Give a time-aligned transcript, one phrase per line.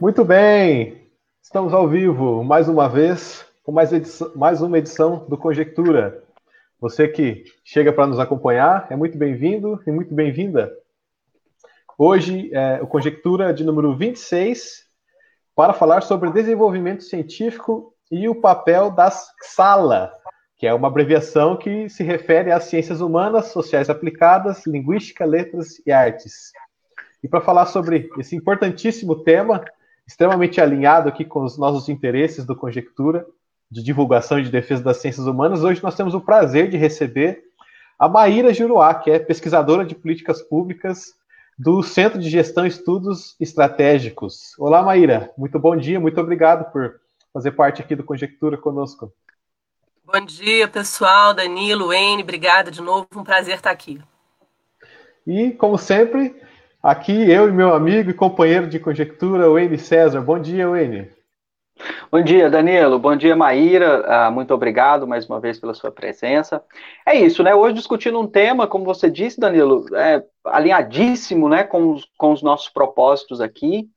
[0.00, 1.08] Muito bem,
[1.42, 6.22] estamos ao vivo mais uma vez com mais, edição, mais uma edição do Conjectura.
[6.80, 10.72] Você que chega para nos acompanhar é muito bem-vindo e muito bem-vinda.
[11.96, 14.84] Hoje é o Conjectura de número 26
[15.54, 20.12] para falar sobre desenvolvimento científico e o papel das SALA,
[20.56, 25.92] que é uma abreviação que se refere às ciências humanas, sociais aplicadas, linguística, letras e
[25.92, 26.52] artes.
[27.22, 29.64] E para falar sobre esse importantíssimo tema,
[30.06, 33.24] extremamente alinhado aqui com os nossos interesses do Conjectura,
[33.70, 37.42] de divulgação e de defesa das ciências humanas, hoje nós temos o prazer de receber
[37.98, 41.14] a Maíra Juruá, que é pesquisadora de políticas públicas
[41.56, 44.58] do Centro de Gestão e Estudos Estratégicos.
[44.58, 47.00] Olá, Maíra, muito bom dia, muito obrigado por
[47.32, 49.12] fazer parte aqui do Conjectura conosco.
[50.04, 51.32] Bom dia, pessoal.
[51.32, 53.06] Danilo, N, obrigada de novo.
[53.14, 54.00] Um prazer estar aqui.
[55.26, 56.34] E, como sempre,
[56.82, 60.20] aqui eu e meu amigo e companheiro de conjectura, N César.
[60.20, 61.08] Bom dia, N.
[62.10, 62.98] Bom dia, Danilo.
[62.98, 64.04] Bom dia, Maíra.
[64.06, 66.62] Ah, muito obrigado mais uma vez pela sua presença.
[67.06, 67.54] É isso, né?
[67.54, 72.42] Hoje discutindo um tema, como você disse, Danilo, é, alinhadíssimo né, com, os, com os
[72.42, 73.88] nossos propósitos aqui,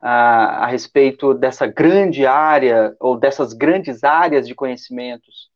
[0.00, 5.50] ah, a respeito dessa grande área, ou dessas grandes áreas de conhecimentos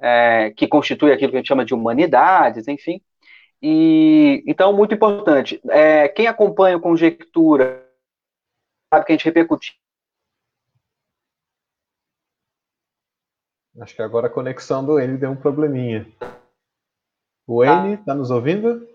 [0.00, 3.00] é, que constitui aquilo que a gente chama de humanidades, enfim.
[3.62, 5.60] E então muito importante.
[5.70, 7.86] É, quem acompanha o conjectura
[8.92, 9.74] sabe que a gente repercutiu.
[13.80, 16.06] Acho que agora a conexão do N deu um probleminha.
[17.46, 18.88] O N, está nos ouvindo?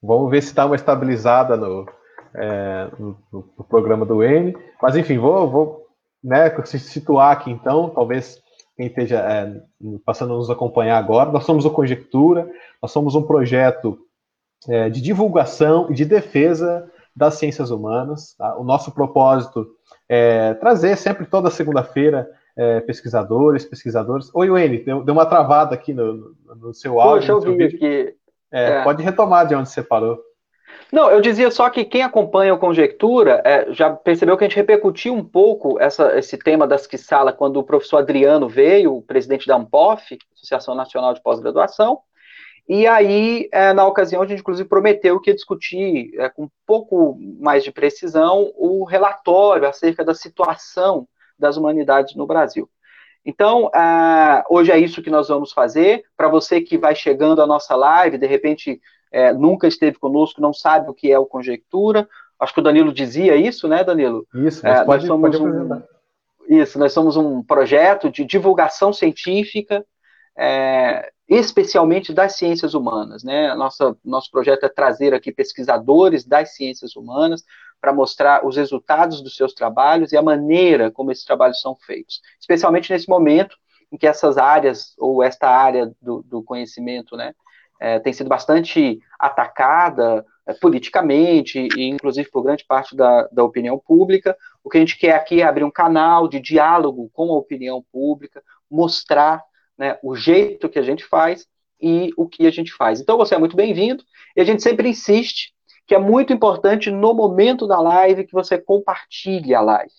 [0.00, 1.86] Vamos ver se está uma estabilizada no,
[2.34, 4.56] é, no, no, programa do N.
[4.80, 5.88] Mas enfim, vou, vou
[6.22, 8.42] né, se situar aqui então, talvez
[8.76, 9.60] quem esteja é,
[10.04, 13.98] passando a nos acompanhar agora, nós somos o Conjectura, nós somos um projeto
[14.68, 18.34] é, de divulgação e de defesa das ciências humanas.
[18.36, 18.56] Tá?
[18.56, 19.66] O nosso propósito
[20.08, 24.30] é trazer sempre toda segunda-feira é, pesquisadores, pesquisadores.
[24.34, 27.34] Oi, Wayne, deu, deu, uma travada aqui no, no seu áudio.
[27.34, 28.14] Poxa, eu vi aqui.
[28.50, 28.84] É, é.
[28.84, 30.20] Pode retomar de onde você parou.
[30.92, 34.56] Não, eu dizia só que quem acompanha o Conjectura é, já percebeu que a gente
[34.56, 39.46] repercutiu um pouco essa, esse tema das Quissala quando o professor Adriano veio, o presidente
[39.46, 42.00] da ANPOF, Associação Nacional de Pós-Graduação,
[42.68, 46.50] e aí, é, na ocasião, a gente inclusive prometeu que ia discutir é, com um
[46.66, 52.68] pouco mais de precisão o relatório acerca da situação das humanidades no Brasil.
[53.24, 56.04] Então, uh, hoje é isso que nós vamos fazer.
[56.16, 58.80] Para você que vai chegando à nossa live, de repente
[59.12, 62.08] é, nunca esteve conosco, não sabe o que é o Conjectura.
[62.40, 64.26] Acho que o Danilo dizia isso, né, Danilo?
[64.34, 65.82] Isso, é, pode, nós somos um,
[66.48, 69.84] isso, nós somos um projeto de divulgação científica,
[70.36, 73.22] é, especialmente das ciências humanas.
[73.22, 73.54] Né?
[73.54, 77.44] Nossa, nosso projeto é trazer aqui pesquisadores das ciências humanas
[77.80, 82.20] para mostrar os resultados dos seus trabalhos e a maneira como esses trabalhos são feitos,
[82.40, 83.56] especialmente nesse momento
[83.90, 87.34] em que essas áreas, ou esta área do, do conhecimento, né,
[87.82, 93.76] é, tem sido bastante atacada é, politicamente, e inclusive por grande parte da, da opinião
[93.76, 94.36] pública.
[94.62, 97.84] O que a gente quer aqui é abrir um canal de diálogo com a opinião
[97.92, 98.40] pública,
[98.70, 99.42] mostrar
[99.76, 101.44] né, o jeito que a gente faz
[101.80, 103.00] e o que a gente faz.
[103.00, 104.04] Então você é muito bem-vindo,
[104.36, 105.52] e a gente sempre insiste
[105.84, 109.92] que é muito importante no momento da live que você compartilhe a live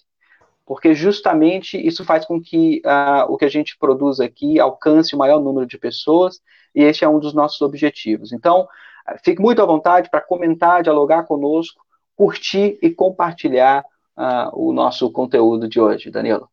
[0.66, 5.18] porque justamente isso faz com que uh, o que a gente produz aqui alcance o
[5.18, 6.41] maior número de pessoas,
[6.74, 8.31] e esse é um dos nossos objetivos.
[8.31, 11.84] Então, uh, fique muito à vontade para comentar, dialogar conosco,
[12.16, 13.84] curtir e compartilhar
[14.18, 16.47] uh, o nosso conteúdo de hoje, Danilo.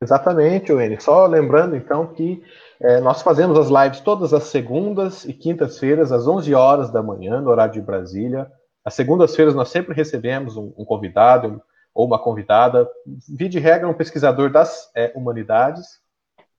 [0.00, 1.00] Exatamente, Wayne.
[1.00, 2.42] Só lembrando, então, que
[2.78, 7.40] é, nós fazemos as lives todas as segundas e quintas-feiras, às 11 horas da manhã,
[7.40, 8.46] no horário de Brasília.
[8.84, 11.62] As segundas-feiras nós sempre recebemos um, um convidado,
[11.96, 12.86] ou uma convidada,
[13.26, 15.98] via de regra, um pesquisador das é, humanidades,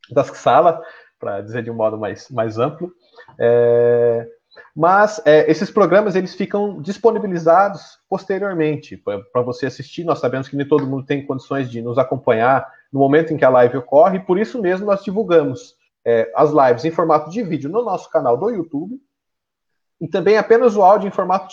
[0.10, 0.82] das sala,
[1.20, 2.92] para dizer de um modo mais, mais amplo.
[3.40, 4.28] É,
[4.76, 10.04] mas é, esses programas eles ficam disponibilizados posteriormente para você assistir.
[10.04, 13.46] Nós sabemos que nem todo mundo tem condições de nos acompanhar no momento em que
[13.46, 17.70] a live ocorre, por isso mesmo nós divulgamos é, as lives em formato de vídeo
[17.70, 19.00] no nosso canal do YouTube
[20.02, 21.48] e também apenas o áudio em formato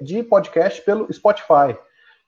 [0.00, 1.76] de podcast pelo Spotify.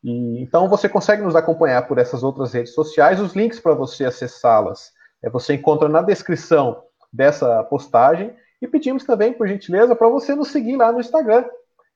[0.02, 3.20] E, então você consegue nos acompanhar por essas outras redes sociais.
[3.20, 4.92] Os links para você acessá-las
[5.22, 8.34] é, você encontra na descrição dessa postagem.
[8.60, 11.44] E pedimos também, por gentileza, para você nos seguir lá no Instagram,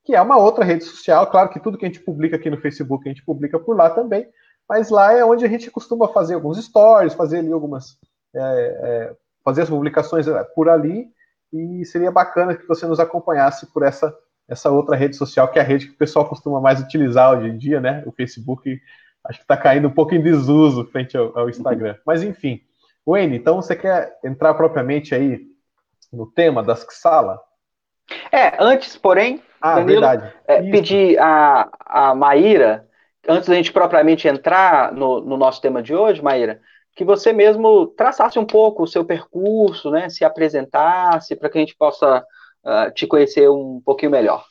[0.05, 1.27] que é uma outra rede social.
[1.29, 3.91] Claro que tudo que a gente publica aqui no Facebook, a gente publica por lá
[3.91, 4.29] também.
[4.69, 7.99] Mas lá é onde a gente costuma fazer alguns stories, fazer ali algumas.
[8.35, 11.09] É, é, fazer as publicações por ali.
[11.53, 14.17] E seria bacana que você nos acompanhasse por essa
[14.49, 17.49] essa outra rede social, que é a rede que o pessoal costuma mais utilizar hoje
[17.49, 18.03] em dia, né?
[18.07, 18.81] O Facebook
[19.25, 21.97] acho que está caindo um pouco em desuso frente ao, ao Instagram.
[22.05, 22.61] Mas enfim.
[23.07, 25.41] Wayne, então você quer entrar propriamente aí
[26.13, 27.41] no tema das Xala?
[28.31, 30.05] É, antes, porém, ah, Danilo,
[30.47, 32.87] é, pedir a, a Maíra,
[33.29, 36.61] antes da gente propriamente entrar no, no nosso tema de hoje, Maíra,
[36.95, 41.61] que você mesmo traçasse um pouco o seu percurso, né, se apresentasse, para que a
[41.61, 42.25] gente possa
[42.65, 44.45] uh, te conhecer um pouquinho melhor.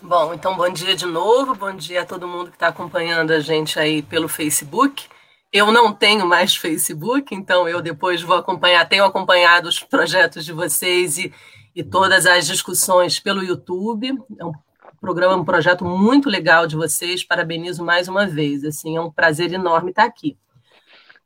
[0.00, 3.40] Bom, então bom dia de novo, bom dia a todo mundo que está acompanhando a
[3.40, 5.06] gente aí pelo Facebook.
[5.52, 10.52] Eu não tenho mais Facebook, então eu depois vou acompanhar, tenho acompanhado os projetos de
[10.52, 11.32] vocês e,
[11.74, 14.18] e todas as discussões pelo YouTube.
[14.38, 14.52] É um
[15.00, 17.24] programa, um projeto muito legal de vocês.
[17.24, 18.64] Parabenizo mais uma vez.
[18.64, 20.38] Assim, é um prazer enorme estar aqui.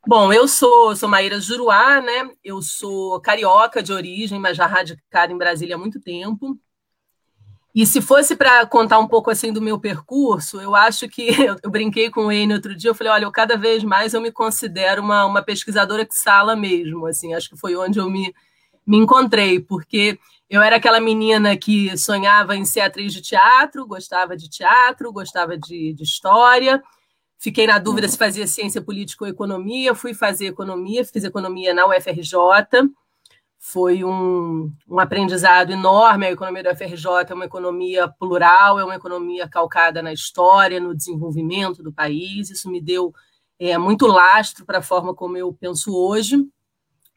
[0.05, 2.29] Bom, eu sou, sou Maíra Juruá, né?
[2.43, 6.59] Eu sou carioca de origem, mas já radicada em Brasília há muito tempo.
[7.73, 11.29] E se fosse para contar um pouco assim do meu percurso, eu acho que
[11.63, 14.31] eu, brinquei com o outro dia, eu falei, olha, eu cada vez mais eu me
[14.31, 18.33] considero uma, uma pesquisadora que sala mesmo, assim, acho que foi onde eu me,
[18.85, 20.19] me encontrei, porque
[20.49, 25.57] eu era aquela menina que sonhava em ser atriz de teatro, gostava de teatro, gostava
[25.57, 26.83] de, de história.
[27.43, 29.93] Fiquei na dúvida se fazia ciência política ou economia.
[29.93, 32.39] Fui fazer economia, fiz economia na UFRJ.
[33.59, 36.25] Foi um, um aprendizado enorme.
[36.25, 40.95] A economia da UFRJ é uma economia plural, é uma economia calcada na história, no
[40.95, 42.49] desenvolvimento do país.
[42.49, 43.13] Isso me deu
[43.59, 46.37] é, muito lastro para a forma como eu penso hoje.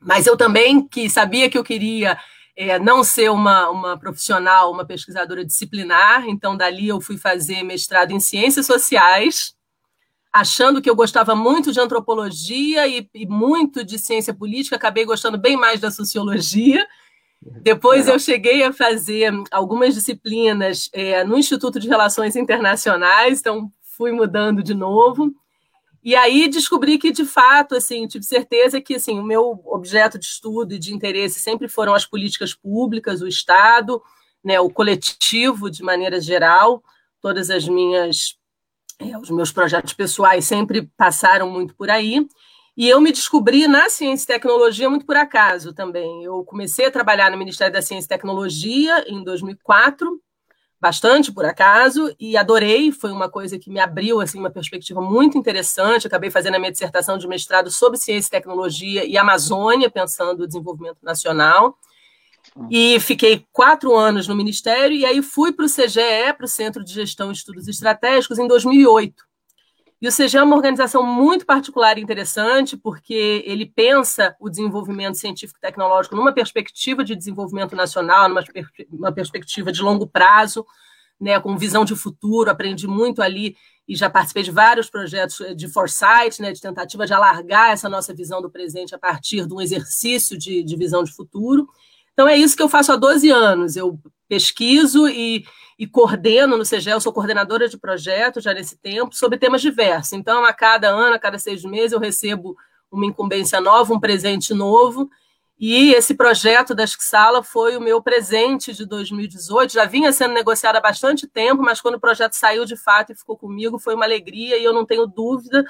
[0.01, 2.19] Mas eu também que sabia que eu queria
[2.57, 8.11] é, não ser uma, uma profissional, uma pesquisadora disciplinar, então dali eu fui fazer mestrado
[8.11, 9.56] em ciências sociais,
[10.37, 15.39] achando que eu gostava muito de antropologia e, e muito de ciência política, acabei gostando
[15.39, 16.87] bem mais da sociologia.
[17.41, 24.13] Depois eu cheguei a fazer algumas disciplinas é, no Instituto de Relações Internacionais, então fui
[24.13, 25.35] mudando de novo.
[26.05, 30.27] E aí descobri que, de fato, assim, tive certeza que assim, o meu objeto de
[30.27, 34.03] estudo e de interesse sempre foram as políticas públicas, o Estado,
[34.45, 36.83] né, o coletivo de maneira geral.
[37.21, 38.37] Todas as minhas,
[38.99, 42.27] é, os meus projetos pessoais sempre passaram muito por aí.
[42.77, 46.25] E eu me descobri na ciência e tecnologia muito por acaso também.
[46.25, 50.21] Eu comecei a trabalhar no Ministério da Ciência e Tecnologia em 2004
[50.81, 55.39] bastante por acaso e adorei, foi uma coisa que me abriu assim uma perspectiva muito
[55.39, 56.07] interessante.
[56.07, 60.47] Acabei fazendo a minha dissertação de mestrado sobre ciência e tecnologia e Amazônia, pensando o
[60.47, 61.77] desenvolvimento nacional.
[62.71, 66.83] E fiquei quatro anos no Ministério, e aí fui para o CGE, para o Centro
[66.83, 69.25] de Gestão e Estudos Estratégicos, em 2008.
[70.01, 75.17] E o CGE é uma organização muito particular e interessante, porque ele pensa o desenvolvimento
[75.17, 78.45] científico e tecnológico numa perspectiva de desenvolvimento nacional, numa
[78.91, 80.67] uma perspectiva de longo prazo,
[81.19, 82.51] né, com visão de futuro.
[82.51, 83.57] Aprendi muito ali
[83.89, 88.13] e já participei de vários projetos de foresight, né, de tentativa de alargar essa nossa
[88.15, 91.67] visão do presente a partir de um exercício de, de visão de futuro.
[92.17, 93.77] Então, é isso que eu faço há 12 anos.
[93.77, 95.45] Eu pesquiso e
[95.79, 100.15] e coordeno no CGE, sou coordenadora de projetos já nesse tempo, sobre temas diversos.
[100.15, 102.57] Então, a cada ano, a cada seis meses, eu recebo
[102.91, 105.11] uma incumbência nova, um presente novo,
[105.59, 109.73] e esse projeto da Esquisala foi o meu presente de 2018.
[109.73, 113.15] Já vinha sendo negociado há bastante tempo, mas quando o projeto saiu de fato e
[113.15, 115.65] ficou comigo, foi uma alegria, e eu não tenho dúvida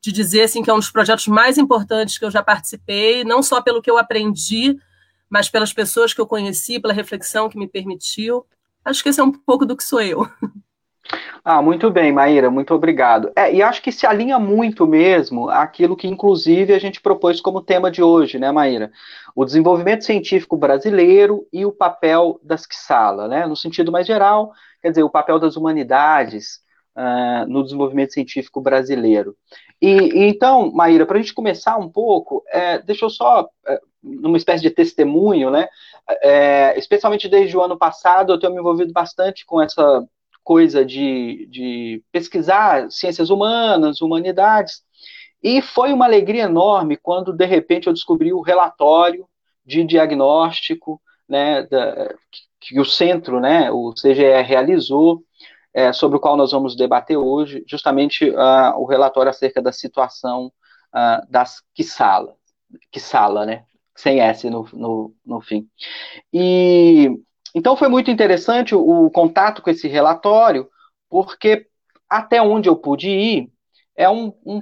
[0.00, 3.42] de dizer assim, que é um dos projetos mais importantes que eu já participei, não
[3.42, 4.78] só pelo que eu aprendi,
[5.30, 8.44] mas pelas pessoas que eu conheci, pela reflexão que me permitiu.
[8.84, 10.26] Acho que esse é um pouco do que sou eu.
[11.42, 13.32] Ah, muito bem, Maíra, muito obrigado.
[13.34, 17.62] É, e acho que se alinha muito mesmo aquilo que, inclusive, a gente propôs como
[17.62, 18.92] tema de hoje, né, Maíra?
[19.34, 23.46] O desenvolvimento científico brasileiro e o papel das QSALA, né?
[23.46, 26.60] No sentido mais geral, quer dizer, o papel das humanidades
[27.00, 29.34] uh, no desenvolvimento científico brasileiro.
[29.80, 33.80] E, e então, Maíra, para a gente começar um pouco, é, deixa eu só, é,
[34.02, 35.66] numa espécie de testemunho, né?
[36.22, 40.04] É, especialmente desde o ano passado, eu tenho me envolvido bastante com essa
[40.42, 44.82] coisa de, de pesquisar ciências humanas, humanidades,
[45.42, 49.26] e foi uma alegria enorme quando, de repente, eu descobri o relatório
[49.64, 55.22] de diagnóstico né, da, que, que o centro, né, o CGE, realizou,
[55.72, 60.52] é, sobre o qual nós vamos debater hoje, justamente uh, o relatório acerca da situação
[60.94, 62.34] uh, das Quissala,
[62.90, 65.68] Quissala, né, sem S no, no, no fim.
[66.32, 67.10] E
[67.54, 70.68] então foi muito interessante o, o contato com esse relatório,
[71.08, 71.66] porque
[72.08, 73.52] até onde eu pude ir
[73.96, 74.60] é um, um,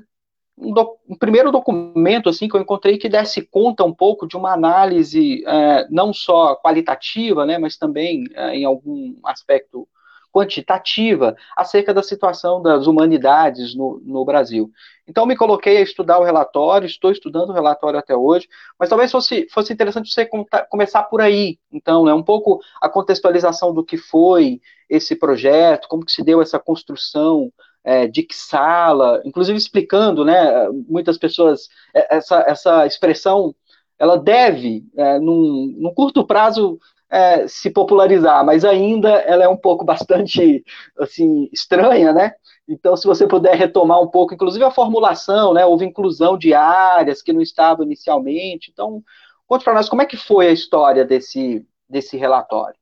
[0.59, 4.37] um, do, um, primeiro documento assim que eu encontrei que desse conta um pouco de
[4.37, 9.89] uma análise é, não só qualitativa, né, mas também é, em algum aspecto
[10.33, 14.71] quantitativa acerca da situação das humanidades no, no Brasil.
[15.07, 18.47] Então, me coloquei a estudar o relatório, estou estudando o relatório até hoje,
[18.79, 20.29] mas talvez fosse, fosse interessante você
[20.69, 21.59] começar por aí.
[21.73, 26.43] Então, né, um pouco a contextualização do que foi esse projeto, como que se deu
[26.43, 27.51] essa construção
[27.83, 33.55] é, de sala, inclusive explicando, né, muitas pessoas, é, essa, essa expressão,
[33.99, 36.79] ela deve, é, num, num curto prazo,
[37.11, 40.65] é, se popularizar, mas ainda ela é um pouco bastante,
[40.99, 42.33] assim, estranha, né,
[42.69, 45.65] então, se você puder retomar um pouco, inclusive a formulação, né?
[45.65, 48.71] Houve inclusão de áreas que não estavam inicialmente.
[48.71, 49.03] Então,
[49.47, 52.79] conte para nós como é que foi a história desse, desse relatório.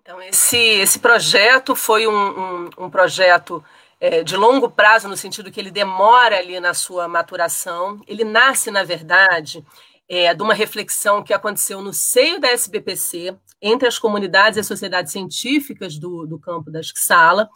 [0.00, 3.64] Então, esse, esse projeto foi um, um, um projeto
[3.98, 8.00] é, de longo prazo, no sentido que ele demora ali na sua maturação.
[8.06, 9.66] Ele nasce, na verdade,
[10.08, 14.66] é, de uma reflexão que aconteceu no seio da SBPC, entre as comunidades e as
[14.66, 17.48] sociedades científicas do, do campo da Sala,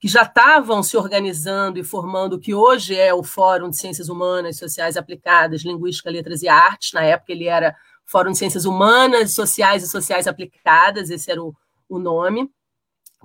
[0.00, 4.08] que já estavam se organizando e formando o que hoje é o Fórum de Ciências
[4.08, 6.92] Humanas, Sociais Aplicadas, Linguística, Letras e Artes.
[6.92, 11.54] Na época ele era Fórum de Ciências Humanas, Sociais e Sociais Aplicadas, esse era o,
[11.88, 12.50] o nome,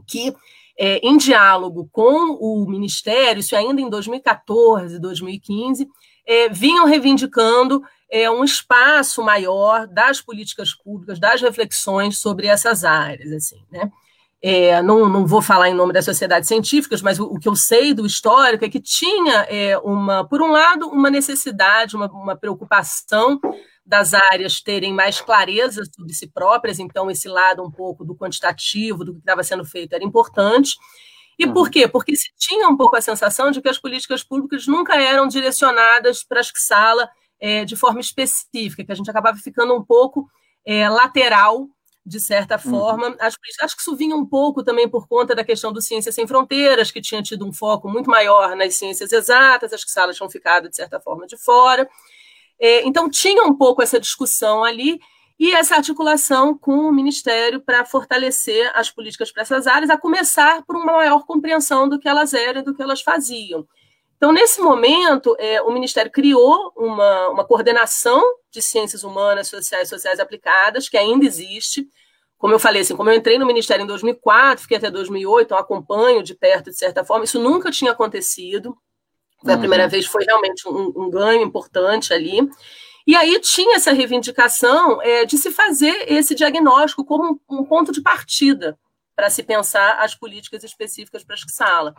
[0.06, 0.36] que
[0.78, 5.88] é, em diálogo com o Ministério, isso ainda em 2014, 2015,
[6.28, 13.32] é, vinham reivindicando é, um espaço maior das políticas públicas, das reflexões sobre essas áreas,
[13.32, 13.92] assim, né?
[14.40, 17.56] É, não, não, vou falar em nome das sociedades científicas, mas o, o que eu
[17.56, 22.36] sei do histórico é que tinha é, uma, por um lado, uma necessidade, uma, uma,
[22.36, 23.40] preocupação
[23.84, 29.04] das áreas terem mais clareza sobre si próprias, então esse lado um pouco do quantitativo,
[29.04, 30.76] do que estava sendo feito era importante.
[31.40, 31.54] E uhum.
[31.54, 31.88] por quê?
[31.88, 36.24] Porque se tinha um pouco a sensação de que as políticas públicas nunca eram direcionadas
[36.24, 40.30] para a sala é, de forma específica, que a gente acabava ficando um pouco
[40.66, 41.68] é, lateral,
[42.08, 42.72] de certa uhum.
[42.72, 43.10] forma.
[43.10, 43.16] Uhum.
[43.20, 46.26] Acho, acho que isso vinha um pouco também por conta da questão do Ciências Sem
[46.26, 50.70] Fronteiras, que tinha tido um foco muito maior nas ciências exatas, as salas tinham ficado,
[50.70, 51.88] de certa forma, de fora.
[52.60, 55.00] É, então, tinha um pouco essa discussão ali
[55.38, 60.64] e essa articulação com o Ministério para fortalecer as políticas para essas áreas, a começar
[60.66, 63.68] por uma maior compreensão do que elas eram e do que elas faziam.
[64.18, 68.22] Então, nesse momento, é, o Ministério criou uma, uma coordenação
[68.52, 71.88] de ciências humanas, sociais, sociais aplicadas, que ainda existe.
[72.38, 75.58] Como eu falei, assim, como eu entrei no Ministério em 2004, fiquei até 2008, então
[75.58, 78.76] acompanho de perto, de certa forma, isso nunca tinha acontecido.
[79.42, 79.56] Foi uhum.
[79.56, 82.40] a primeira vez, foi realmente um, um, ganho importante ali.
[83.06, 87.92] E aí tinha essa reivindicação é, de se fazer esse diagnóstico como um, um ponto
[87.92, 88.78] de partida
[89.16, 91.96] para se pensar as políticas específicas para a sala.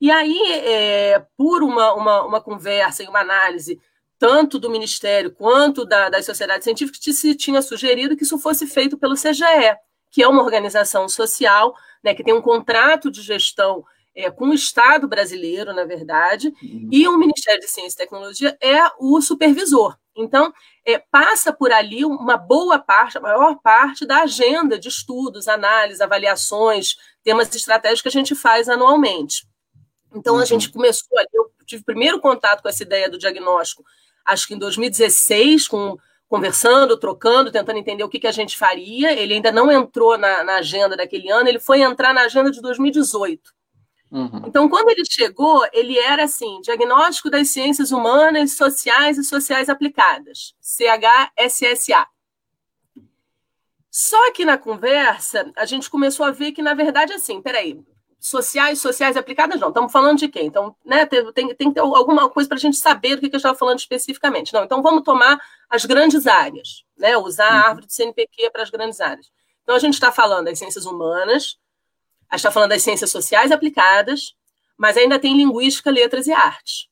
[0.00, 3.78] E aí, é, por uma, uma, uma, conversa e uma análise,
[4.18, 8.96] tanto do Ministério quanto da, das sociedades científicas, se tinha sugerido que isso fosse feito
[8.96, 9.76] pelo CGE,
[10.10, 14.54] que é uma organização social né, que tem um contrato de gestão é, com o
[14.54, 16.88] Estado brasileiro, na verdade, uhum.
[16.90, 19.96] e o Ministério de Ciência e Tecnologia é o supervisor.
[20.16, 20.52] Então,
[20.84, 26.00] é, passa por ali uma boa parte, a maior parte da agenda de estudos, análises,
[26.00, 29.46] avaliações, temas estratégicos que a gente faz anualmente.
[30.14, 30.40] Então, uhum.
[30.40, 33.84] a gente começou ali, eu tive primeiro contato com essa ideia do diagnóstico,
[34.24, 35.96] acho que em 2016, com,
[36.28, 39.12] conversando, trocando, tentando entender o que, que a gente faria.
[39.12, 42.60] Ele ainda não entrou na, na agenda daquele ano, ele foi entrar na agenda de
[42.60, 43.52] 2018.
[44.10, 44.42] Uhum.
[44.46, 50.54] Então, quando ele chegou, ele era assim: diagnóstico das ciências humanas, sociais e sociais aplicadas,
[50.60, 52.06] CHSSA.
[53.90, 57.80] Só que na conversa, a gente começou a ver que, na verdade, assim, peraí,
[58.20, 59.68] sociais, sociais aplicadas, não.
[59.68, 60.42] Estamos falando de quê?
[60.42, 63.30] Então, né, tem, tem, tem que ter alguma coisa para a gente saber do que,
[63.30, 64.52] que eu estava falando especificamente.
[64.52, 67.16] Não, então vamos tomar as grandes áreas, né?
[67.16, 67.66] Usar a uhum.
[67.68, 69.30] árvore de CNPq para as grandes áreas.
[69.62, 71.56] Então, a gente está falando das ciências humanas,
[72.28, 74.34] a gente está falando das ciências sociais aplicadas,
[74.76, 76.88] mas ainda tem linguística, letras e artes.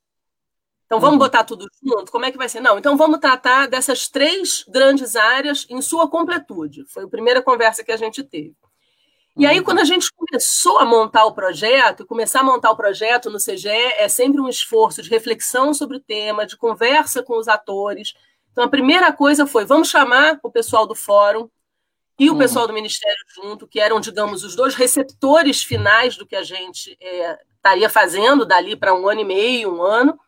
[0.86, 1.18] Então, vamos uhum.
[1.18, 2.10] botar tudo junto?
[2.10, 2.60] Como é que vai ser?
[2.60, 6.86] Não, então vamos tratar dessas três grandes áreas em sua completude.
[6.88, 8.54] Foi a primeira conversa que a gente teve.
[9.38, 13.30] E aí, quando a gente começou a montar o projeto, começar a montar o projeto
[13.30, 17.46] no CGE é sempre um esforço de reflexão sobre o tema, de conversa com os
[17.46, 18.14] atores.
[18.50, 21.48] Então, a primeira coisa foi: vamos chamar o pessoal do fórum
[22.18, 22.38] e o uhum.
[22.40, 26.98] pessoal do Ministério junto, que eram, digamos, os dois receptores finais do que a gente
[27.00, 30.18] é, estaria fazendo dali para um ano e meio, um ano,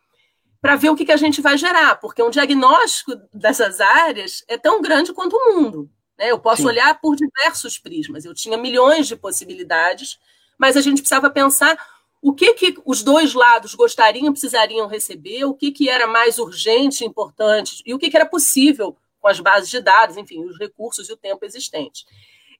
[0.61, 4.57] para ver o que, que a gente vai gerar, porque um diagnóstico dessas áreas é
[4.57, 5.89] tão grande quanto o mundo.
[6.21, 6.31] Né?
[6.31, 6.67] Eu posso Sim.
[6.67, 8.23] olhar por diversos prismas.
[8.23, 10.19] Eu tinha milhões de possibilidades,
[10.55, 11.75] mas a gente precisava pensar
[12.21, 17.03] o que, que os dois lados gostariam, precisariam receber, o que, que era mais urgente,
[17.03, 21.09] importante, e o que, que era possível com as bases de dados, enfim, os recursos
[21.09, 22.05] e o tempo existentes.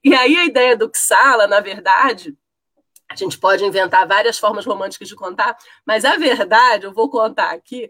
[0.02, 2.36] E aí a ideia do Xala, na verdade,
[3.08, 7.52] a gente pode inventar várias formas românticas de contar, mas a verdade, eu vou contar
[7.52, 7.88] aqui,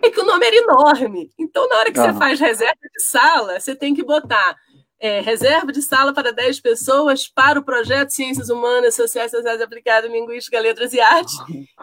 [0.00, 1.32] é que o nome era enorme.
[1.36, 2.12] Então, na hora que uhum.
[2.12, 4.56] você faz reserva de sala, você tem que botar
[5.00, 10.10] é, reserva de sala para 10 pessoas para o projeto Ciências Humanas, Sociais, Sociais Aplicadas,
[10.10, 11.36] Linguística, Letras e Artes.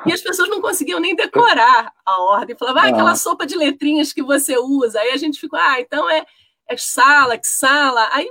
[0.05, 2.57] E as pessoas não conseguiam nem decorar a ordem.
[2.57, 4.99] Falavam, ah, aquela sopa de letrinhas que você usa.
[4.99, 6.25] Aí a gente ficou, ah, então é,
[6.67, 8.09] é sala, que sala.
[8.11, 8.29] Aí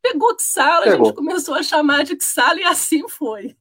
[0.00, 3.56] pegou que sala, a gente começou a chamar de que sala e assim foi.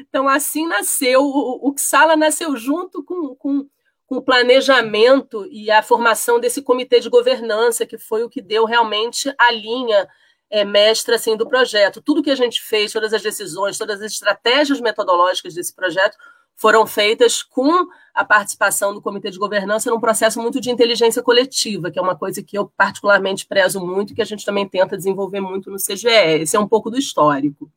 [0.00, 3.68] Então, assim nasceu, o, o Xala nasceu junto com, com
[4.08, 8.64] com o planejamento e a formação desse comitê de governança, que foi o que deu
[8.64, 10.08] realmente a linha
[10.50, 12.00] é, mestra assim, do projeto.
[12.00, 16.16] Tudo que a gente fez, todas as decisões, todas as estratégias metodológicas desse projeto
[16.56, 21.90] foram feitas com a participação do comitê de governança num processo muito de inteligência coletiva,
[21.90, 25.40] que é uma coisa que eu particularmente prezo muito que a gente também tenta desenvolver
[25.40, 26.08] muito no CGE.
[26.40, 27.70] Esse é um pouco do histórico.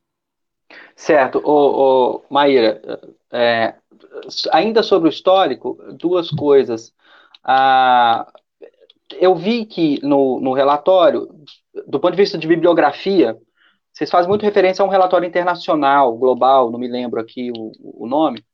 [0.96, 1.42] Certo.
[1.44, 2.80] O, o Maíra,
[3.30, 3.74] é,
[4.50, 6.92] ainda sobre o histórico, duas coisas.
[7.44, 8.26] Ah,
[9.20, 11.28] eu vi que no, no relatório,
[11.86, 13.36] do ponto de vista de bibliografia,
[13.92, 18.06] vocês fazem muito referência a um relatório internacional, global, não me lembro aqui o, o
[18.06, 18.44] nome,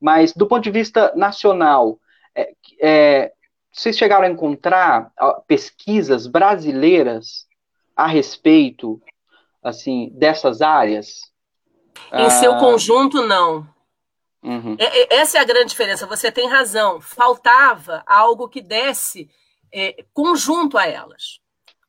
[0.00, 1.98] mas do ponto de vista nacional,
[2.34, 3.32] é, é,
[3.72, 5.12] vocês chegaram a encontrar
[5.46, 7.46] pesquisas brasileiras
[7.94, 9.00] a respeito,
[9.62, 11.30] assim, dessas áreas?
[12.12, 13.66] Em ah, seu conjunto, não.
[14.42, 14.76] Uhum.
[14.78, 16.06] É, é, essa é a grande diferença.
[16.06, 17.00] Você tem razão.
[17.00, 19.28] Faltava algo que desse
[19.72, 21.40] é, conjunto a elas.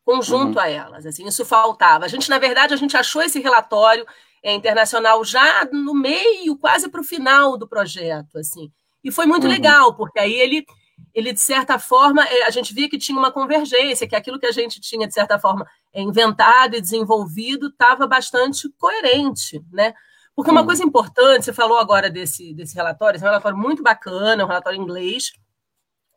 [0.03, 0.61] Conjunto uhum.
[0.61, 1.05] a elas.
[1.05, 2.05] Assim, isso faltava.
[2.05, 4.05] A gente, na verdade, a gente achou esse relatório
[4.43, 8.37] é, internacional já no meio, quase para o final do projeto.
[8.37, 8.71] assim.
[9.03, 9.51] E foi muito uhum.
[9.51, 10.65] legal, porque aí ele,
[11.13, 14.45] ele, de certa forma, é, a gente via que tinha uma convergência, que aquilo que
[14.45, 19.93] a gente tinha, de certa forma, inventado e desenvolvido estava bastante coerente, né?
[20.35, 20.65] Porque uma hum.
[20.65, 24.47] coisa importante, você falou agora desse, desse relatório, esse é um relatório muito bacana, um
[24.47, 25.31] relatório em inglês.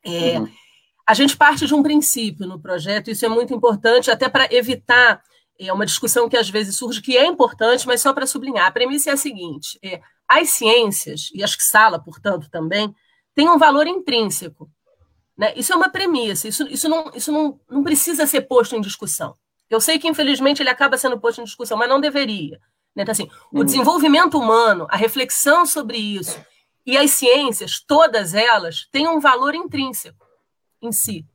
[0.05, 0.49] É, uhum.
[1.07, 5.23] A gente parte de um princípio no projeto, isso é muito importante, até para evitar
[5.59, 8.67] é, uma discussão que às vezes surge, que é importante, mas só para sublinhar.
[8.67, 12.95] A premissa é a seguinte: é, as ciências, e acho que Sala, portanto, também,
[13.35, 14.71] têm um valor intrínseco.
[15.37, 15.53] Né?
[15.57, 19.35] Isso é uma premissa, isso, isso, não, isso não, não precisa ser posto em discussão.
[19.69, 22.61] Eu sei que, infelizmente, ele acaba sendo posto em discussão, mas não deveria.
[22.95, 23.03] Né?
[23.03, 23.65] Então, assim, o uhum.
[23.65, 26.39] desenvolvimento humano, a reflexão sobre isso
[26.87, 30.27] e as ciências, todas elas, têm um valor intrínseco
[30.83, 31.27] em si.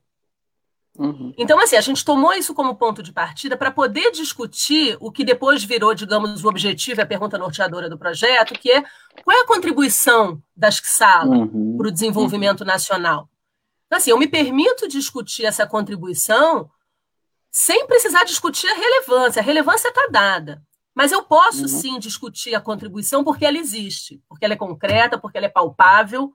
[0.98, 1.34] Uhum.
[1.38, 5.24] Então, assim, a gente tomou isso como ponto de partida para poder discutir o que
[5.24, 8.84] depois virou, digamos, o objetivo e a pergunta norteadora do projeto, que é
[9.24, 11.78] qual é a contribuição das XALA uhum.
[11.78, 13.30] para o desenvolvimento nacional.
[13.88, 16.70] Então, assim, eu me permito discutir essa contribuição
[17.50, 19.42] sem precisar discutir a relevância.
[19.42, 20.62] A relevância está dada.
[21.00, 21.68] Mas eu posso uhum.
[21.70, 26.34] sim discutir a contribuição porque ela existe, porque ela é concreta, porque ela é palpável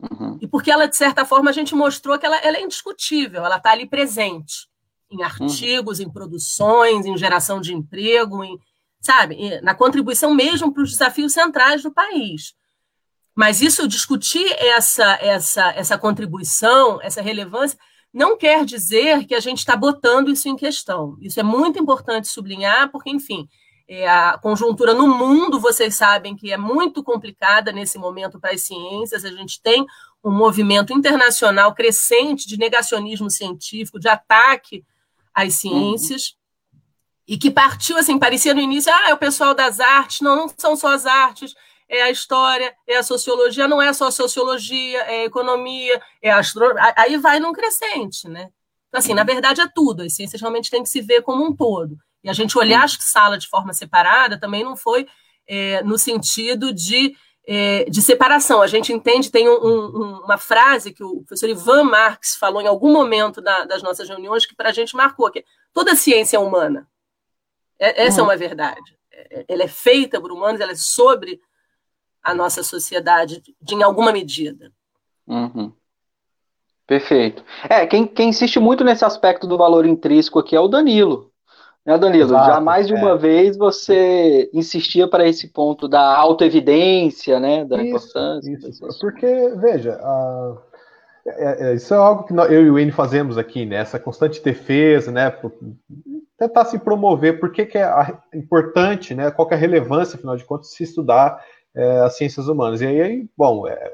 [0.00, 0.36] uhum.
[0.42, 3.56] e porque ela, de certa forma, a gente mostrou que ela, ela é indiscutível, ela
[3.56, 4.66] está ali presente
[5.08, 5.22] em uhum.
[5.22, 6.06] artigos, uhum.
[6.06, 8.58] em produções, em geração de emprego, em,
[9.00, 12.52] sabe, na contribuição mesmo para os desafios centrais do país.
[13.32, 17.78] Mas isso, discutir essa, essa, essa contribuição, essa relevância,
[18.12, 21.16] não quer dizer que a gente está botando isso em questão.
[21.20, 23.48] Isso é muito importante sublinhar, porque, enfim,
[24.06, 29.24] a conjuntura no mundo, vocês sabem que é muito complicada nesse momento para as ciências.
[29.24, 29.84] A gente tem
[30.22, 34.84] um movimento internacional crescente de negacionismo científico, de ataque
[35.34, 36.34] às ciências,
[36.72, 36.80] uhum.
[37.28, 40.48] e que partiu assim, parecia no início, ah, é o pessoal das artes, não, não
[40.56, 41.54] são só as artes,
[41.86, 46.30] é a história, é a sociologia, não é só a sociologia, é a economia, é
[46.30, 48.48] a astronomia, aí vai num crescente, né?
[48.88, 51.54] Então, assim, na verdade é tudo, as ciências realmente têm que se ver como um
[51.54, 51.98] todo.
[52.24, 55.06] E a gente olhar a sala de forma separada também não foi
[55.46, 57.14] é, no sentido de,
[57.46, 58.62] é, de separação.
[58.62, 62.66] A gente entende, tem um, um, uma frase que o professor Ivan Marx falou em
[62.66, 66.40] algum momento da, das nossas reuniões que para a gente marcou, que toda ciência é
[66.40, 66.88] humana.
[67.78, 68.30] É, essa é uhum.
[68.30, 68.96] é uma verdade.
[69.12, 71.38] É, ela é feita por humanos, ela é sobre
[72.22, 74.72] a nossa sociedade de, em alguma medida.
[75.26, 75.74] Uhum.
[76.86, 77.44] Perfeito.
[77.68, 81.33] É, quem, quem insiste muito nesse aspecto do valor intrínseco aqui é o Danilo.
[81.84, 82.30] Né, Danilo?
[82.30, 83.16] Exato, já mais de uma é.
[83.16, 87.64] vez você insistia para esse ponto da autoevidência, né?
[87.64, 88.68] Da isso, importância.
[88.68, 88.98] Isso.
[89.00, 90.56] Porque, veja, a...
[91.26, 93.76] É, é, isso é algo que eu e o Wayne fazemos aqui, né?
[93.76, 95.32] Essa constante defesa, né?
[96.38, 97.88] Tentar se promover, por que, que é
[98.34, 99.30] importante, né?
[99.30, 101.42] Qual é a relevância, afinal de contas, se estudar
[101.74, 102.80] é, as ciências humanas.
[102.80, 103.92] E aí, bom, é,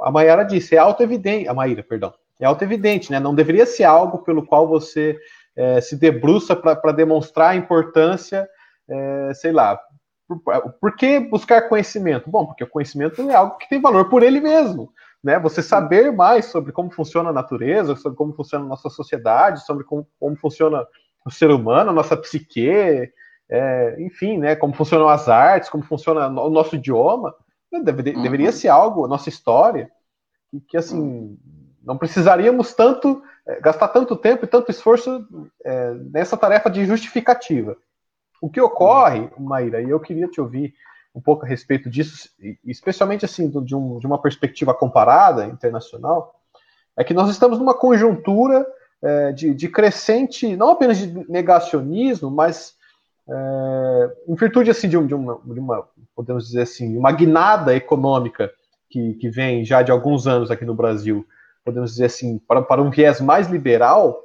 [0.00, 3.18] a Mayara disse, é auto-evidente, a Maíra, perdão, é auto-evidente, né?
[3.18, 5.18] Não deveria ser algo pelo qual você
[5.56, 8.48] é, se debruça para demonstrar a importância,
[8.88, 9.78] é, sei lá,
[10.26, 10.40] por,
[10.80, 12.30] por, que buscar conhecimento?
[12.30, 14.92] Bom, porque o conhecimento é algo que tem valor por ele mesmo.
[15.22, 15.38] Né?
[15.40, 19.84] Você saber mais sobre como funciona a natureza, sobre como funciona a nossa sociedade, sobre
[19.84, 20.86] como, como funciona
[21.26, 23.10] o ser humano, a nossa psique,
[23.50, 27.34] é, enfim, né, como funcionam as artes, como funciona o nosso idioma,
[27.70, 28.22] né, deve, uhum.
[28.22, 29.90] deveria ser algo, nossa história,
[30.50, 31.36] que, que assim,
[31.84, 35.26] não precisaríamos tanto, é, gastar tanto tempo e tanto esforço
[35.64, 37.76] é, nessa tarefa de justificativa.
[38.40, 40.74] O que ocorre, Maíra, e eu queria te ouvir
[41.14, 42.30] um pouco a respeito disso,
[42.64, 46.40] especialmente assim, de, um, de uma perspectiva comparada, internacional,
[46.96, 48.66] é que nós estamos numa conjuntura
[49.02, 52.74] é, de, de, crescente, não apenas de negacionismo, mas
[53.28, 57.74] é, em virtude assim de, um, de, uma, de, uma, podemos dizer assim, uma guinada
[57.74, 58.50] econômica
[58.88, 61.26] que, que vem já de alguns anos aqui no Brasil,
[61.64, 64.24] podemos dizer assim, para, para um viés mais liberal,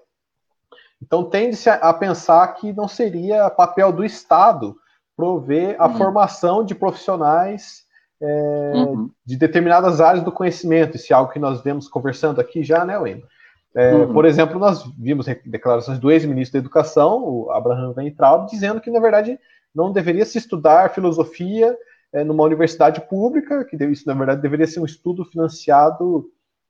[1.02, 4.76] então tende-se a, a, pensar que não seria papel do Estado
[5.15, 5.98] prover a uhum.
[5.98, 7.84] formação de profissionais
[8.21, 9.10] é, uhum.
[9.26, 12.98] de determinadas áreas do conhecimento, isso é algo que nós vemos conversando aqui já, né,
[12.98, 13.28] Wendel?
[13.76, 14.13] É, uhum.
[14.13, 19.02] Por exemplo, nós vimos declarações do ex-ministro da Educação, o Abraham Weintraub, dizendo que, na
[19.02, 19.38] verdade,
[19.74, 21.78] não deveria se estudar filosofia
[22.13, 26.26] é, numa universidade pública, que isso, na verdade, deveria ser um estudo financiado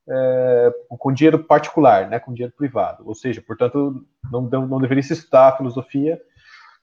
[0.08, 3.02] é, com dinheiro particular, né, com dinheiro privado.
[3.06, 6.20] Ou seja, portanto, não, não deveria se estudar filosofia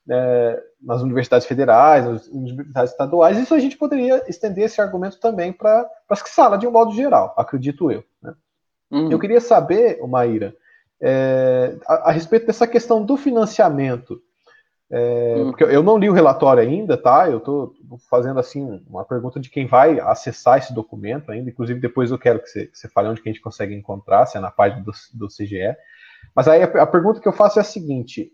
[0.09, 3.37] é, nas universidades federais, nas universidades estaduais.
[3.37, 6.93] Isso a gente poderia estender esse argumento também para as que sala, de um modo
[6.93, 8.03] geral, acredito eu.
[8.21, 8.33] Né?
[8.91, 9.11] Uhum.
[9.11, 10.55] Eu queria saber, Maíra,
[11.01, 14.21] é, a, a, respeito dessa questão do financiamento.
[14.91, 15.49] É, uhum.
[15.49, 17.29] Porque eu não li o relatório ainda, tá?
[17.29, 17.73] Eu estou
[18.09, 21.49] fazendo assim uma pergunta de quem vai acessar esse documento ainda.
[21.49, 24.25] Inclusive, depois eu quero que você, que você fale onde que a gente consegue encontrar,
[24.25, 25.75] se é na página do, do CGE.
[26.35, 28.31] Mas aí a, a pergunta que eu faço é a seguinte: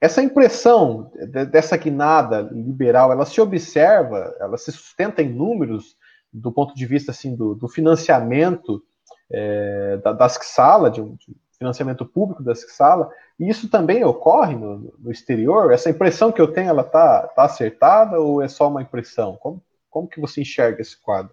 [0.00, 1.10] essa impressão
[1.50, 5.96] dessa guinada liberal, ela se observa, ela se sustenta em números
[6.32, 8.82] do ponto de vista assim do, do financiamento
[9.30, 14.94] é, da, da Sala, de, de financiamento público da Sala, e isso também ocorre no,
[14.98, 15.72] no, exterior?
[15.72, 19.36] Essa impressão que eu tenho, ela está tá acertada ou é só uma impressão?
[19.36, 21.32] Como, como que você enxerga esse quadro?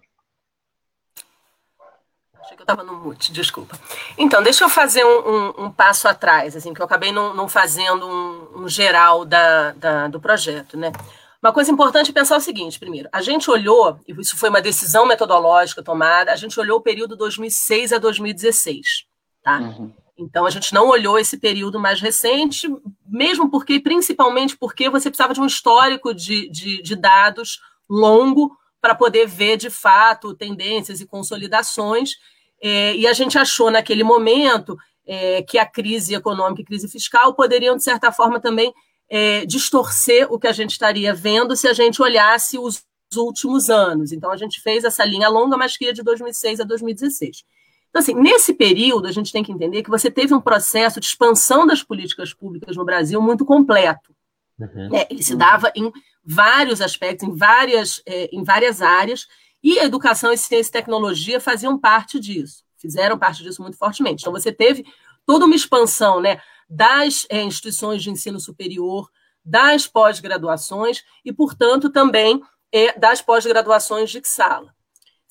[2.40, 3.78] Achei que eu estava no mute, desculpa.
[4.18, 7.48] Então, deixa eu fazer um, um, um, passo atrás, assim, que eu acabei não, não
[7.48, 10.92] fazendo um, um geral da, da, do projeto, né?
[11.42, 14.62] Uma coisa importante é pensar o seguinte, primeiro, a gente olhou, e isso foi uma
[14.62, 19.06] decisão metodológica tomada, a gente olhou o período 2006 a 2016,
[19.42, 19.58] tá?
[19.58, 19.92] Uhum.
[20.16, 22.68] Então a gente não olhou esse período mais recente,
[23.06, 28.94] mesmo porque, principalmente porque você precisava de um histórico de, de, de dados longo para
[28.94, 32.12] poder ver de fato tendências e consolidações.
[32.62, 37.34] É, e a gente achou naquele momento é, que a crise econômica e crise fiscal
[37.34, 38.72] poderiam, de certa forma, também
[39.08, 42.84] é, distorcer o que a gente estaria vendo se a gente olhasse os
[43.16, 44.12] últimos anos.
[44.12, 47.44] Então, a gente fez essa linha longa, mas que ia de 2006 a 2016.
[47.94, 51.06] Então, assim, nesse período, a gente tem que entender que você teve um processo de
[51.06, 54.12] expansão das políticas públicas no Brasil muito completo.
[54.58, 54.92] Uhum.
[54.92, 55.92] É, ele se dava em
[56.24, 59.28] vários aspectos, em várias, é, em várias áreas,
[59.62, 64.22] e a educação e ciência e tecnologia faziam parte disso, fizeram parte disso muito fortemente.
[64.22, 64.84] Então, você teve
[65.24, 66.40] toda uma expansão, né?
[66.68, 69.08] das é, instituições de ensino superior,
[69.44, 72.42] das pós-graduações e, portanto, também
[72.98, 74.74] das pós-graduações de sala.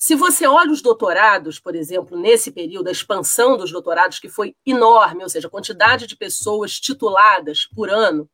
[0.04, 4.54] Se você olha os doutorados, por exemplo, nesse período, a expansão dos doutorados, que foi
[4.66, 8.28] enorme, ou seja, a quantidade de pessoas tituladas por ano,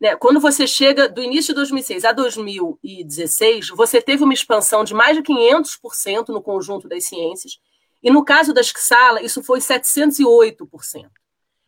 [0.00, 4.94] né, quando você chega do início de 2006 a 2016, você teve uma expansão de
[4.94, 7.60] mais de 500% no conjunto das ciências,
[8.02, 11.10] e no caso da Sala, isso foi 708%.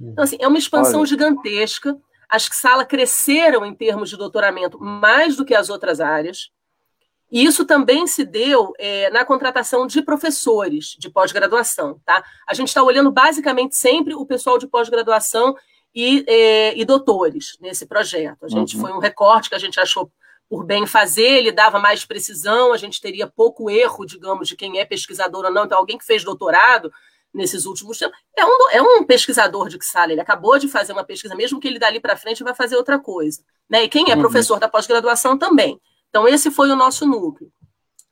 [0.01, 1.07] Então, assim, é uma expansão Olha.
[1.07, 1.95] gigantesca.
[2.31, 6.51] As sala cresceram em termos de doutoramento mais do que as outras áreas.
[7.35, 12.01] E isso também se deu é, na contratação de professores de pós-graduação.
[12.07, 12.23] Tá?
[12.47, 15.57] A gente está olhando basicamente sempre o pessoal de pós-graduação
[15.93, 18.45] e, é, e, doutores nesse projeto.
[18.45, 18.83] A gente uhum.
[18.83, 20.13] foi um recorte que a gente achou
[20.49, 24.79] por bem fazer, ele dava mais precisão, a gente teria pouco erro, digamos, de quem
[24.79, 25.65] é pesquisador ou não.
[25.65, 26.93] Então, alguém que fez doutorado
[27.35, 28.17] nesses últimos tempos.
[28.39, 31.67] É um, é um pesquisador de Xala, ele acabou de fazer uma pesquisa, mesmo que
[31.67, 33.43] ele dali para frente vai fazer outra coisa.
[33.69, 33.83] Né?
[33.83, 34.21] E quem é uhum.
[34.21, 35.81] professor da pós-graduação também.
[36.15, 37.51] Então, esse foi o nosso núcleo.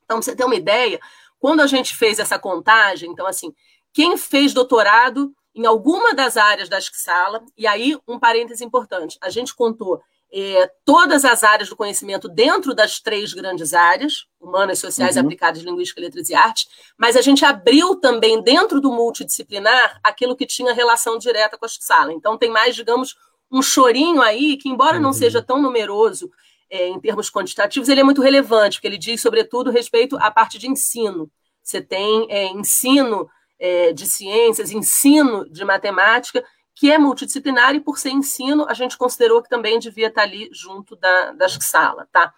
[0.05, 0.99] Então, pra você ter uma ideia,
[1.38, 3.55] quando a gente fez essa contagem, então, assim,
[3.93, 9.31] quem fez doutorado em alguma das áreas da Xala, e aí um parêntese importante, a
[9.31, 10.03] gente contou
[10.35, 15.23] é, todas as áreas do conhecimento dentro das três grandes áreas, humanas, sociais, uhum.
[15.23, 16.67] aplicadas, linguística, letras e artes,
[16.99, 21.69] mas a gente abriu também dentro do multidisciplinar aquilo que tinha relação direta com a
[21.69, 22.12] sala.
[22.12, 23.15] Então tem mais, digamos,
[23.49, 25.03] um chorinho aí que, embora uhum.
[25.03, 26.29] não seja tão numeroso
[26.73, 30.59] é, em termos quantitativos, ele é muito relevante, porque ele diz, sobretudo, respeito à parte
[30.59, 31.31] de ensino.
[31.63, 33.29] Você tem é, ensino
[33.61, 36.43] é, de ciências, ensino de matemática,
[36.75, 40.49] que é multidisciplinar e por ser ensino, a gente considerou que também devia estar ali
[40.51, 42.33] junto da, da sala, tá?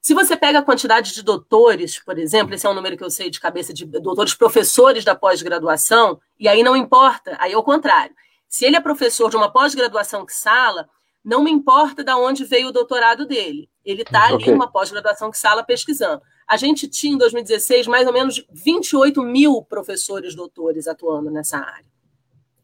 [0.00, 3.10] Se você pega a quantidade de doutores, por exemplo, esse é um número que eu
[3.10, 7.62] sei de cabeça de doutores professores da pós-graduação, e aí não importa, aí é o
[7.62, 8.14] contrário.
[8.48, 10.88] Se ele é professor de uma pós-graduação que sala,
[11.26, 13.68] não me importa de onde veio o doutorado dele.
[13.84, 14.36] Ele está okay.
[14.36, 16.22] ali numa pós-graduação que sala pesquisando.
[16.46, 21.84] A gente tinha em 2016 mais ou menos 28 mil professores doutores atuando nessa área.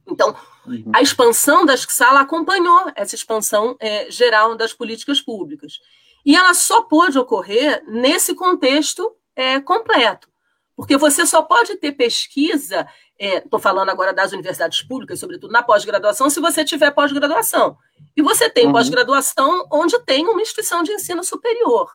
[0.07, 0.93] Então, uhum.
[0.95, 5.81] a expansão da sala acompanhou essa expansão é, geral das políticas públicas.
[6.25, 10.29] E ela só pôde ocorrer nesse contexto é, completo.
[10.77, 12.87] Porque você só pode ter pesquisa,
[13.19, 17.77] estou é, falando agora das universidades públicas, sobretudo na pós-graduação, se você tiver pós-graduação.
[18.17, 18.73] E você tem uhum.
[18.73, 21.91] pós-graduação onde tem uma instituição de ensino superior.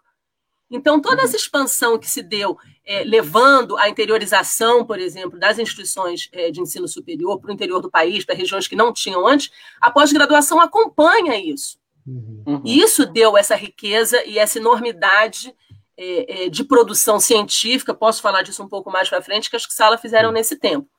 [0.70, 1.40] Então, toda essa uhum.
[1.40, 6.88] expansão que se deu, é, levando à interiorização, por exemplo, das instituições é, de ensino
[6.88, 9.50] superior para o interior do país, para regiões que não tinham antes,
[9.80, 11.78] a pós-graduação acompanha isso.
[12.06, 12.62] Uhum.
[12.66, 15.54] E isso deu essa riqueza e essa enormidade
[15.98, 19.66] é, é de produção científica, posso falar disso um pouco mais para frente, que as
[19.70, 20.90] Sala fizeram nesse tempo.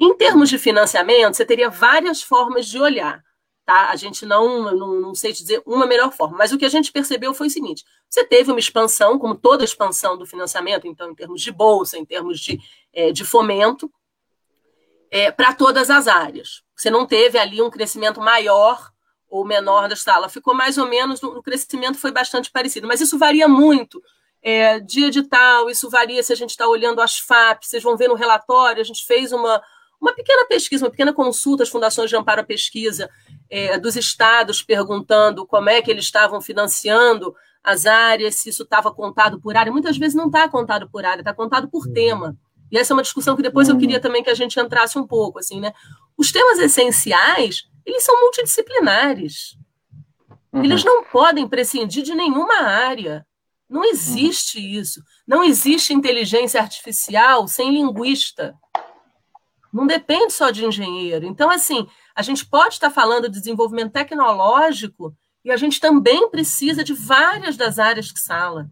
[0.00, 3.22] Em termos de financiamento, você teria várias formas de olhar.
[3.64, 3.90] Tá?
[3.90, 6.68] A gente não, não, não sei te dizer uma melhor forma, mas o que a
[6.68, 11.10] gente percebeu foi o seguinte: você teve uma expansão, como toda expansão do financiamento, então,
[11.10, 12.60] em termos de bolsa, em termos de,
[12.92, 13.90] é, de fomento,
[15.12, 16.62] é, para todas as áreas.
[16.74, 18.90] Você não teve ali um crescimento maior
[19.30, 23.18] ou menor da sala, ficou mais ou menos, o crescimento foi bastante parecido, mas isso
[23.18, 24.02] varia muito.
[24.44, 28.08] É, de edital, isso varia se a gente está olhando as FAP, vocês vão ver
[28.08, 29.62] no relatório, a gente fez uma,
[30.00, 33.08] uma pequena pesquisa, uma pequena consulta às fundações de amparo à pesquisa
[33.52, 38.90] é, dos estados, perguntando como é que eles estavam financiando as áreas, se isso estava
[38.90, 39.70] contado por área.
[39.70, 41.92] Muitas vezes não está contado por área, está contado por uhum.
[41.92, 42.36] tema.
[42.70, 44.02] E essa é uma discussão que depois eu queria uhum.
[44.02, 45.74] também que a gente entrasse um pouco, assim, né?
[46.16, 49.58] Os temas essenciais, eles são multidisciplinares.
[50.50, 50.64] Uhum.
[50.64, 53.26] Eles não podem prescindir de nenhuma área.
[53.68, 55.02] Não existe isso.
[55.26, 58.54] Não existe inteligência artificial sem linguista.
[59.70, 61.26] Não depende só de engenheiro.
[61.26, 66.84] Então, assim, a gente pode estar falando de desenvolvimento tecnológico e a gente também precisa
[66.84, 68.70] de várias das áreas que sala.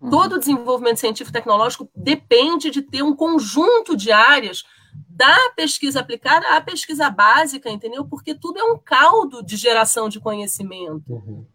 [0.00, 0.10] Uhum.
[0.10, 4.64] Todo desenvolvimento científico tecnológico depende de ter um conjunto de áreas
[5.08, 8.04] da pesquisa aplicada à pesquisa básica, entendeu?
[8.04, 11.12] Porque tudo é um caldo de geração de conhecimento.
[11.12, 11.46] Uhum.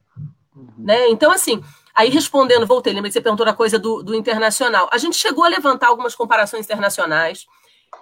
[0.56, 0.74] Uhum.
[0.78, 1.10] Né?
[1.10, 1.62] Então, assim,
[1.93, 4.89] aí respondendo, voltei, lembra que você perguntou a coisa do, do internacional.
[4.91, 7.46] A gente chegou a levantar algumas comparações internacionais.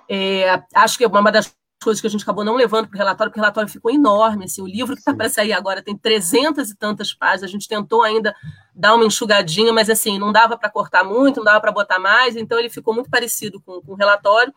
[0.10, 2.98] É, acho que é uma das coisas que a gente acabou não levando para o
[2.98, 4.46] relatório, porque o relatório ficou enorme.
[4.46, 7.44] Assim, o livro que está para sair agora tem trezentas e tantas páginas.
[7.44, 8.36] A gente tentou ainda
[8.74, 12.36] dar uma enxugadinha, mas assim, não dava para cortar muito, não dava para botar mais,
[12.36, 14.54] então ele ficou muito parecido com, com o relatório.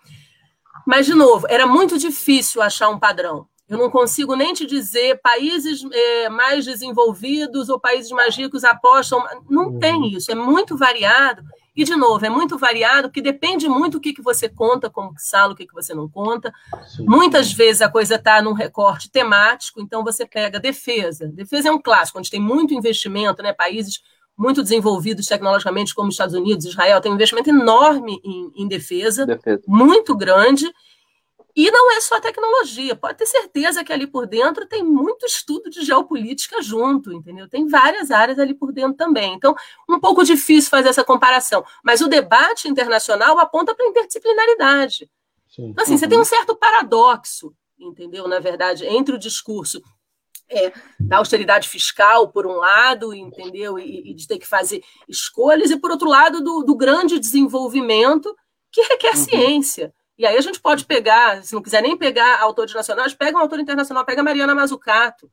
[0.87, 3.46] Mas, de novo, era muito difícil achar um padrão.
[3.68, 9.22] Eu não consigo nem te dizer países é, mais desenvolvidos ou países mais ricos apostam.
[9.50, 9.78] Não uhum.
[9.78, 11.42] tem isso, é muito variado.
[11.78, 15.14] E, de novo, é muito variado, porque depende muito do que, que você conta como
[15.16, 16.52] sala, o que, que você não conta.
[16.84, 17.04] Sim.
[17.06, 21.28] Muitas vezes a coisa está num recorte temático, então você pega defesa.
[21.28, 23.52] Defesa é um clássico, onde tem muito investimento, né?
[23.52, 24.02] países
[24.36, 29.62] muito desenvolvidos tecnologicamente, como Estados Unidos, Israel, tem um investimento enorme em, em defesa, defesa,
[29.64, 30.68] muito grande,
[31.61, 35.68] e não é só tecnologia, pode ter certeza que ali por dentro tem muito estudo
[35.68, 37.49] de geopolítica junto, entendeu?
[37.49, 39.35] Tem várias áreas ali por dentro também.
[39.35, 39.57] Então,
[39.90, 45.11] um pouco difícil fazer essa comparação, mas o debate internacional aponta para a interdisciplinaridade.
[45.49, 45.71] Sim.
[45.71, 45.99] Então, assim, uhum.
[45.99, 48.29] você tem um certo paradoxo, entendeu?
[48.29, 49.83] Na verdade, entre o discurso
[50.49, 53.81] é, da austeridade fiscal, por um lado, entendeu?
[53.81, 58.33] E, e, de ter que fazer escolhas, e por outro lado, do, do grande desenvolvimento
[58.71, 59.25] que requer uhum.
[59.25, 59.92] ciência.
[60.18, 63.40] E aí a gente pode pegar, se não quiser nem pegar autores nacionais, pega um
[63.40, 65.31] autor internacional, pega a Mariana Mazzucato.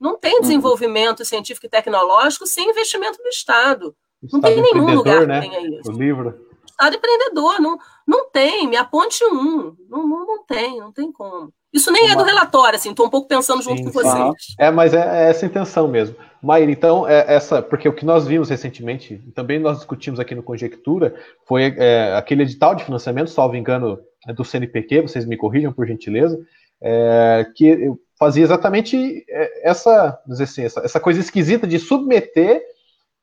[0.00, 0.42] Não tem uhum.
[0.42, 1.24] desenvolvimento uhum.
[1.24, 3.96] científico e tecnológico sem investimento do Estado.
[4.22, 5.40] Estado não tem nenhum lugar né?
[5.40, 5.90] que tenha isso.
[5.90, 6.47] O livro.
[6.78, 9.74] Estado empreendedor, não, não tem, me aponte um.
[9.88, 11.52] Não, não, não tem, não tem como.
[11.72, 12.12] Isso nem Uma...
[12.12, 14.34] é do relatório, assim, estou um pouco pensando junto Sim, com vocês.
[14.58, 16.14] É, mas é, é, essa a intenção mesmo.
[16.40, 20.42] Maíra, então, é essa, porque o que nós vimos recentemente, também nós discutimos aqui no
[20.42, 21.14] Conjectura,
[21.46, 25.86] foi é, aquele edital de financiamento, salvo engano, é do CNPq, vocês me corrijam por
[25.86, 26.38] gentileza,
[26.80, 32.62] é, que fazia exatamente é, essa, assim, essa, essa, coisa esquisita de submeter,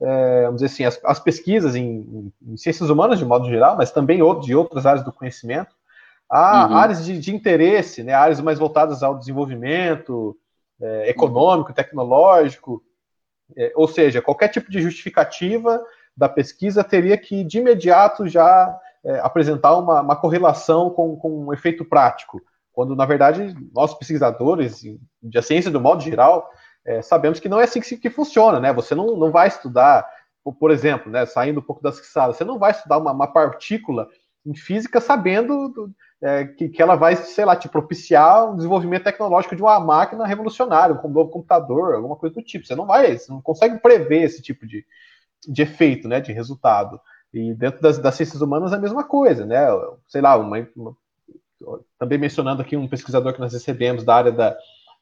[0.01, 3.91] é, vamos dizer assim, as, as pesquisas em, em, ciências humanas de modo geral, mas
[3.91, 5.75] também de outras áreas do conhecimento,
[6.29, 6.75] a uhum.
[6.75, 10.37] áreas de, de, interesse, né, áreas mais voltadas ao desenvolvimento
[10.81, 12.83] é, econômico, tecnológico,
[13.55, 15.83] é, ou seja, qualquer tipo de justificativa
[16.17, 21.53] da pesquisa teria que de imediato já é, apresentar uma, uma correlação com, com um
[21.53, 22.41] efeito prático
[22.75, 24.81] quando na verdade nós pesquisadores
[25.23, 26.51] de ciência do modo geral
[26.85, 28.71] é, sabemos que não é assim que, que, funciona, né?
[28.73, 30.07] Você não, não vai estudar,
[30.59, 34.07] por exemplo, né, saindo um pouco das salas, você não vai estudar uma, uma partícula
[34.45, 39.03] em física sabendo do, é, que, que ela vai, sei lá, te propiciar um desenvolvimento
[39.03, 42.65] tecnológico de uma máquina revolucionária, um novo computador, alguma coisa do tipo.
[42.65, 44.85] Você não vai, você não consegue prever esse tipo de,
[45.47, 47.01] de efeito, né, de resultado.
[47.33, 49.67] E dentro das, das ciências humanas é a mesma coisa, né?
[50.07, 50.95] Sei lá, uma, uma
[51.99, 54.55] também mencionando aqui um pesquisador que nós recebemos da área da,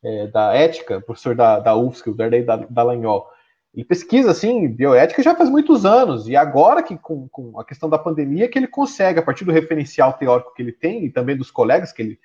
[0.04, 3.28] é, da ética, professor da, da UFSC, o Darley Dallagnol.
[3.74, 7.90] Ele pesquisa, assim, bioética já faz muitos anos, e agora que com, com, a questão
[7.90, 11.36] da pandemia que ele consegue, a partir do referencial teórico que ele tem, e também
[11.36, 12.20] dos colegas que ele,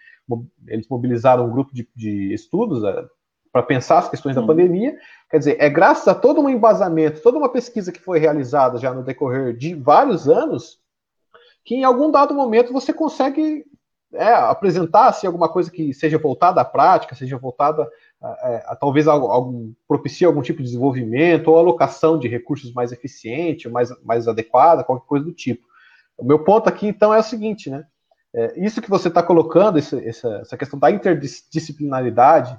[0.66, 3.04] eles mobilizaram um grupo de, de estudos é,
[3.50, 4.98] para pensar as questões da pandemia,
[5.30, 8.92] quer dizer, é graças a todo um embasamento, toda uma pesquisa que foi realizada já
[8.92, 10.78] no decorrer de vários anos,
[11.64, 13.64] que em algum dado momento você consegue
[14.12, 17.88] é, apresentar assim, alguma coisa que seja voltada à prática, seja voltada
[18.20, 22.72] a, a, a talvez a, algum, propicie algum tipo de desenvolvimento ou alocação de recursos
[22.72, 25.66] mais eficiente, mais, mais adequada, qualquer coisa do tipo.
[26.16, 27.86] O meu ponto aqui, então, é o seguinte, né?
[28.34, 32.58] É, isso que você está colocando, essa, essa, questão da interdisciplinaridade,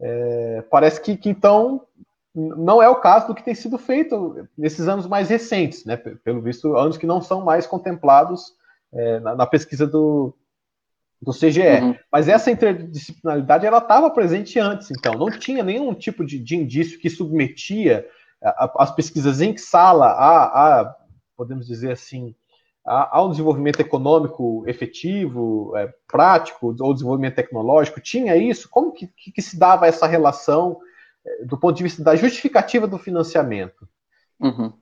[0.00, 1.86] é, parece que, que, então,
[2.34, 5.96] não é o caso do que tem sido feito nesses anos mais recentes, né?
[5.96, 8.54] Pelo visto, anos que não são mais contemplados
[8.92, 10.34] é, na, na, pesquisa do,
[11.20, 11.82] do CGE.
[11.82, 11.96] Uhum.
[12.10, 16.98] Mas essa interdisciplinaridade ela estava presente antes, então não tinha nenhum tipo de, de indício
[16.98, 18.06] que submetia
[18.42, 20.96] a, a, as pesquisas em sala a, a
[21.36, 22.34] podemos dizer assim,
[22.84, 28.00] a, um desenvolvimento econômico efetivo, é, prático ou desenvolvimento tecnológico.
[28.00, 28.68] Tinha isso?
[28.68, 30.78] Como que, que, que se dava essa relação
[31.24, 33.88] é, do ponto de vista da justificativa do financiamento?
[34.38, 34.72] Uhum.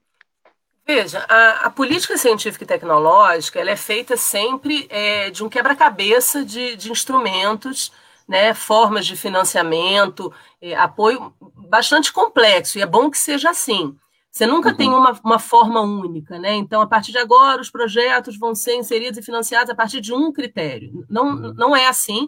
[0.91, 6.43] Veja, a, a, política científica e tecnológica ela é feita sempre é, de um quebra-cabeça
[6.43, 7.93] de, de, instrumentos,
[8.27, 11.35] né, formas de financiamento, é, apoio
[11.69, 13.95] bastante complexo, e é bom que seja assim.
[14.31, 14.77] Você nunca uhum.
[14.77, 16.55] tem uma, uma forma única, né?
[16.55, 20.15] Então, a partir de agora, os projetos vão ser inseridos e financiados a partir de
[20.15, 21.05] um critério.
[21.07, 21.55] Não, uhum.
[21.55, 22.27] não é assim.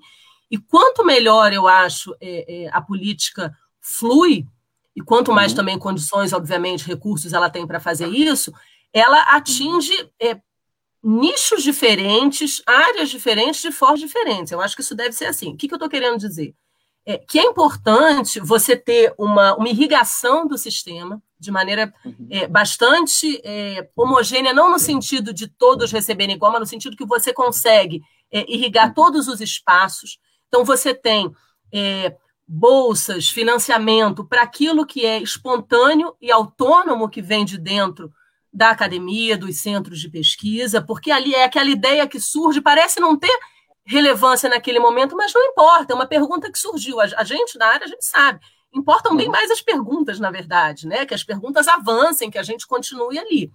[0.50, 4.46] E quanto melhor eu acho é, é a política flui,
[4.96, 5.57] e quanto mais uhum.
[5.57, 8.53] também condições, obviamente, recursos ela tem para fazer isso,
[8.92, 10.40] ela atinge é,
[11.03, 14.53] nichos diferentes, áreas diferentes, de formas diferentes.
[14.53, 15.53] Eu acho que isso deve ser assim.
[15.53, 16.55] O que, que eu estou querendo dizer?
[17.07, 22.29] É, que é importante você ter uma, uma irrigação do sistema de maneira uhum.
[22.31, 27.07] é, bastante é, homogênea, não no sentido de todos receberem igual, mas no sentido que
[27.07, 28.94] você consegue é, irrigar uhum.
[28.94, 30.18] todos os espaços.
[30.48, 31.33] Então, você tem
[31.72, 32.14] é,
[32.52, 38.12] bolsas, financiamento para aquilo que é espontâneo e autônomo que vem de dentro
[38.52, 43.16] da academia, dos centros de pesquisa, porque ali é aquela ideia que surge, parece não
[43.16, 43.38] ter
[43.84, 46.98] relevância naquele momento, mas não importa, é uma pergunta que surgiu.
[46.98, 48.40] A, gente na área, a gente sabe.
[48.74, 51.06] Importam bem mais as perguntas, na verdade, né?
[51.06, 53.52] Que as perguntas avancem, que a gente continue ali.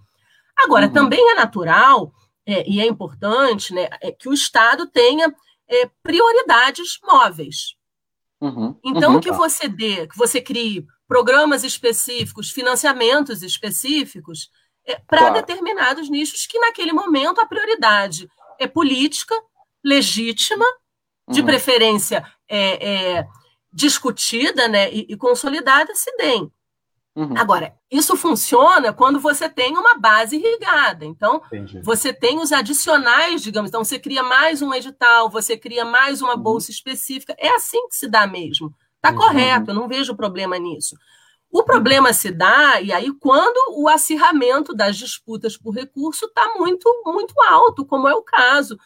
[0.56, 0.92] Agora, uhum.
[0.92, 2.14] também é natural
[2.46, 5.34] é, e é importante né, é que o Estado tenha
[5.68, 7.75] é, prioridades móveis.
[8.40, 9.36] Uhum, então, uhum, que tá.
[9.36, 14.50] você dê, que você crie programas específicos, financiamentos específicos
[14.86, 15.34] é, para claro.
[15.34, 19.34] determinados nichos que, naquele momento, a prioridade é política,
[19.84, 20.64] legítima,
[21.28, 21.46] de uhum.
[21.46, 23.28] preferência é, é,
[23.72, 26.50] discutida né, e, e consolidada, se deem.
[27.16, 27.32] Uhum.
[27.34, 31.06] Agora, isso funciona quando você tem uma base irrigada.
[31.06, 31.80] Então, Entendi.
[31.80, 33.70] você tem os adicionais, digamos.
[33.70, 36.42] Então, você cria mais um edital, você cria mais uma uhum.
[36.42, 37.34] bolsa específica.
[37.38, 38.74] É assim que se dá mesmo.
[38.96, 39.16] Está uhum.
[39.16, 40.94] correto, eu não vejo problema nisso.
[41.50, 46.86] O problema se dá, e aí, quando o acirramento das disputas por recurso está muito,
[47.06, 48.76] muito alto, como é o caso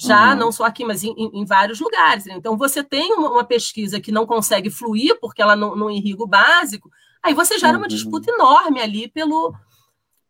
[0.00, 0.38] já uhum.
[0.38, 2.28] não só aqui, mas em, em, vários lugares.
[2.28, 6.22] Então, você tem uma, uma, pesquisa que não consegue fluir porque ela não, não irriga
[6.22, 6.88] o básico,
[7.22, 7.88] Aí você gera uma uhum.
[7.88, 9.54] disputa enorme ali pelo,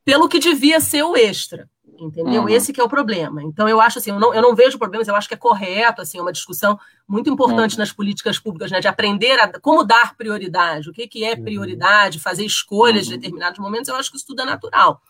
[0.04, 1.68] pelo que devia ser o extra.
[2.00, 2.42] Entendeu?
[2.42, 2.48] Uhum.
[2.48, 3.42] Esse que é o problema.
[3.42, 6.00] Então, eu acho assim, eu não, eu não vejo problemas, eu acho que é correto,
[6.00, 6.78] assim, é uma discussão
[7.08, 7.80] muito importante uhum.
[7.80, 8.78] nas políticas públicas, né?
[8.78, 11.42] De aprender a como dar prioridade, o que, que é uhum.
[11.42, 13.14] prioridade, fazer escolhas uhum.
[13.14, 15.02] de determinados momentos, eu acho que isso tudo é natural.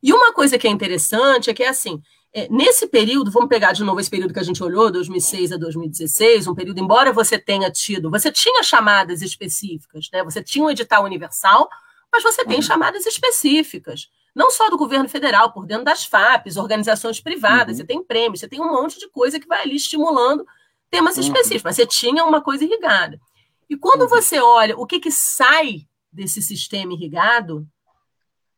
[0.00, 2.00] E uma coisa que é interessante é que é assim,
[2.50, 6.46] nesse período, vamos pegar de novo esse período que a gente olhou, 2006 a 2016,
[6.46, 10.22] um período, embora você tenha tido, você tinha chamadas específicas, né?
[10.24, 11.68] Você tinha um edital universal,
[12.12, 12.62] mas você tem uhum.
[12.62, 17.78] chamadas específicas, não só do governo federal, por dentro das FAPs, organizações privadas, uhum.
[17.78, 20.46] você tem prêmios, você tem um monte de coisa que vai ali estimulando
[20.90, 21.22] temas uhum.
[21.22, 23.20] específicos, mas você tinha uma coisa irrigada.
[23.68, 24.08] E quando uhum.
[24.08, 27.66] você olha o que, que sai desse sistema irrigado,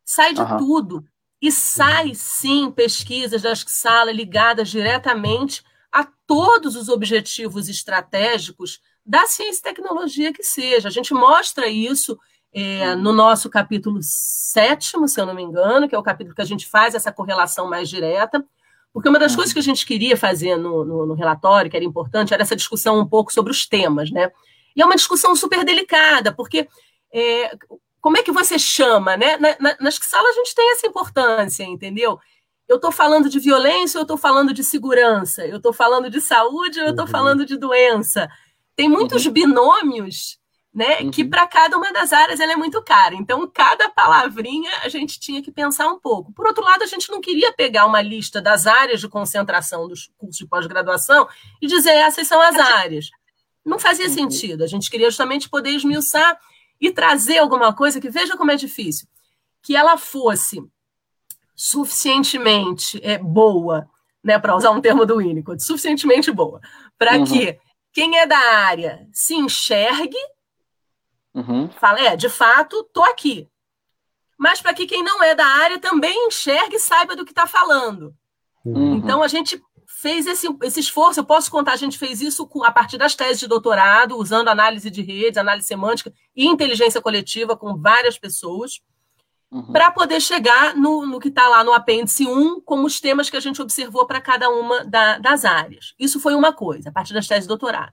[0.04, 1.04] sai de tudo.
[1.40, 9.60] E sai, sim, pesquisas da sala ligadas diretamente a todos os objetivos estratégicos da ciência
[9.60, 10.88] e tecnologia que seja.
[10.88, 12.18] A gente mostra isso
[12.52, 16.42] é, no nosso capítulo sétimo, se eu não me engano, que é o capítulo que
[16.42, 18.44] a gente faz essa correlação mais direta,
[18.92, 21.84] porque uma das coisas que a gente queria fazer no, no, no, relatório, que era
[21.84, 24.32] importante, era essa discussão um pouco sobre os temas, né?
[24.74, 26.68] E é uma discussão super delicada, porque
[27.12, 27.56] é,
[28.00, 29.36] como é que você chama, né?
[29.36, 32.18] Na, na, nas salas a gente tem essa importância, entendeu?
[32.66, 36.78] Eu estou falando de violência, eu estou falando de segurança, eu estou falando de saúde,
[36.78, 37.10] eu estou uhum.
[37.10, 38.28] falando de doença.
[38.76, 39.32] Tem muitos uhum.
[39.32, 40.38] binômios,
[40.72, 41.00] né?
[41.00, 41.10] Uhum.
[41.10, 43.14] Que para cada uma das áreas ela é muito cara.
[43.16, 46.32] Então, cada palavrinha a gente tinha que pensar um pouco.
[46.32, 50.08] Por outro lado, a gente não queria pegar uma lista das áreas de concentração dos
[50.16, 51.28] cursos de pós-graduação
[51.60, 53.10] e dizer essas são as áreas.
[53.66, 54.14] Não fazia uhum.
[54.14, 54.62] sentido.
[54.62, 56.38] A gente queria justamente poder esmiuçar
[56.80, 59.06] e trazer alguma coisa que veja como é difícil,
[59.62, 60.62] que ela fosse
[61.54, 63.88] suficientemente é, boa,
[64.24, 66.60] né, para usar um termo do Winnicott, suficientemente boa,
[66.98, 67.24] para uhum.
[67.24, 67.58] que
[67.92, 70.16] quem é da área se enxergue,
[71.34, 71.68] uhum.
[71.70, 73.48] fala, é, de fato, tô aqui.
[74.38, 77.46] Mas para que quem não é da área também enxergue e saiba do que está
[77.46, 78.14] falando.
[78.64, 78.96] Uhum.
[78.96, 79.62] Então a gente
[80.00, 83.14] fez esse, esse esforço, eu posso contar, a gente fez isso com, a partir das
[83.14, 88.80] teses de doutorado, usando análise de redes, análise semântica e inteligência coletiva com várias pessoas,
[89.50, 89.72] uhum.
[89.72, 93.36] para poder chegar no, no que está lá no apêndice 1, como os temas que
[93.36, 95.94] a gente observou para cada uma da, das áreas.
[95.98, 97.92] Isso foi uma coisa, a partir das teses de doutorado.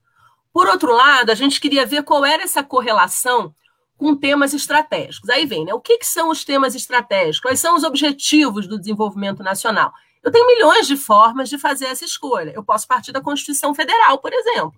[0.54, 3.54] Por outro lado, a gente queria ver qual era essa correlação
[3.98, 5.30] com temas estratégicos.
[5.30, 5.74] Aí vem, né?
[5.74, 7.42] O que, que são os temas estratégicos?
[7.42, 9.92] Quais são os objetivos do desenvolvimento nacional?
[10.28, 12.52] Eu tenho milhões de formas de fazer essa escolha.
[12.54, 14.74] Eu posso partir da Constituição Federal, por exemplo.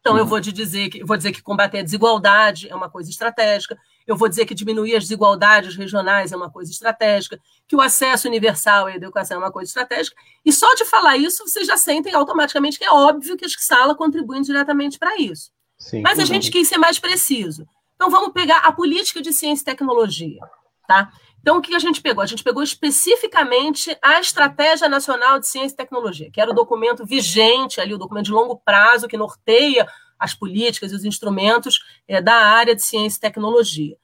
[0.00, 0.18] Então, uhum.
[0.18, 3.78] eu vou dizer que vou dizer que combater a desigualdade é uma coisa estratégica.
[4.04, 7.38] Eu vou dizer que diminuir as desigualdades regionais é uma coisa estratégica,
[7.68, 10.16] que o acesso universal à educação é uma coisa estratégica.
[10.44, 13.94] E só de falar isso, vocês já sentem automaticamente que é óbvio que as sala
[13.94, 15.52] contribuem diretamente para isso.
[15.78, 17.68] Sim, Mas a gente quis ser mais preciso.
[17.94, 20.40] Então, vamos pegar a política de ciência e tecnologia.
[20.88, 21.12] Tá?
[21.40, 22.22] Então, o que a gente pegou?
[22.22, 27.06] A gente pegou especificamente a Estratégia Nacional de Ciência e Tecnologia, que era o documento
[27.06, 32.20] vigente, ali, o documento de longo prazo que norteia as políticas e os instrumentos é,
[32.20, 33.96] da área de ciência e tecnologia.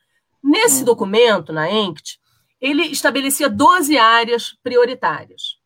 [0.43, 0.85] Nesse hum.
[0.85, 2.21] documento, na ENCT,
[2.61, 5.59] ele estabelecia 12 áreas prioritárias.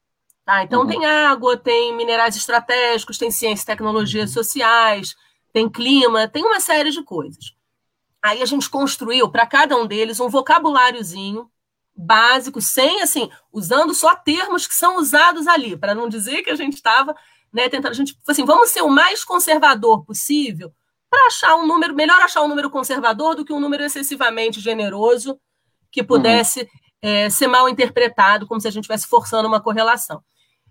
[0.44, 0.62] Tá?
[0.62, 0.86] Então, uhum.
[0.86, 5.14] tem água, tem minerais estratégicos, tem ciência e tecnologias sociais,
[5.52, 7.54] tem clima, tem uma série de coisas.
[8.22, 11.48] Aí a gente construiu para cada um deles um vocabuláriozinho
[11.98, 16.54] básico, sem assim, usando só termos que são usados ali, para não dizer que a
[16.54, 17.14] gente estava
[17.52, 20.72] né, tentando, a gente assim, vamos ser o mais conservador possível
[21.10, 25.40] para achar um número, melhor achar um número conservador do que um número excessivamente generoso
[25.90, 26.66] que pudesse uhum.
[27.02, 30.22] é, ser mal interpretado, como se a gente estivesse forçando uma correlação.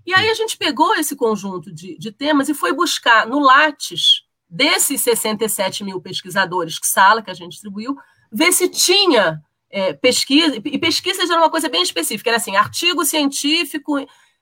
[0.06, 4.22] E aí a gente pegou esse conjunto de, de temas e foi buscar no Lattes,
[4.50, 7.98] desses 67 mil pesquisadores que sala que a gente distribuiu,
[8.32, 13.06] ver se tinha é, pesquisa, e pesquisas era uma coisa bem específica, era assim, artigo
[13.06, 13.96] científico,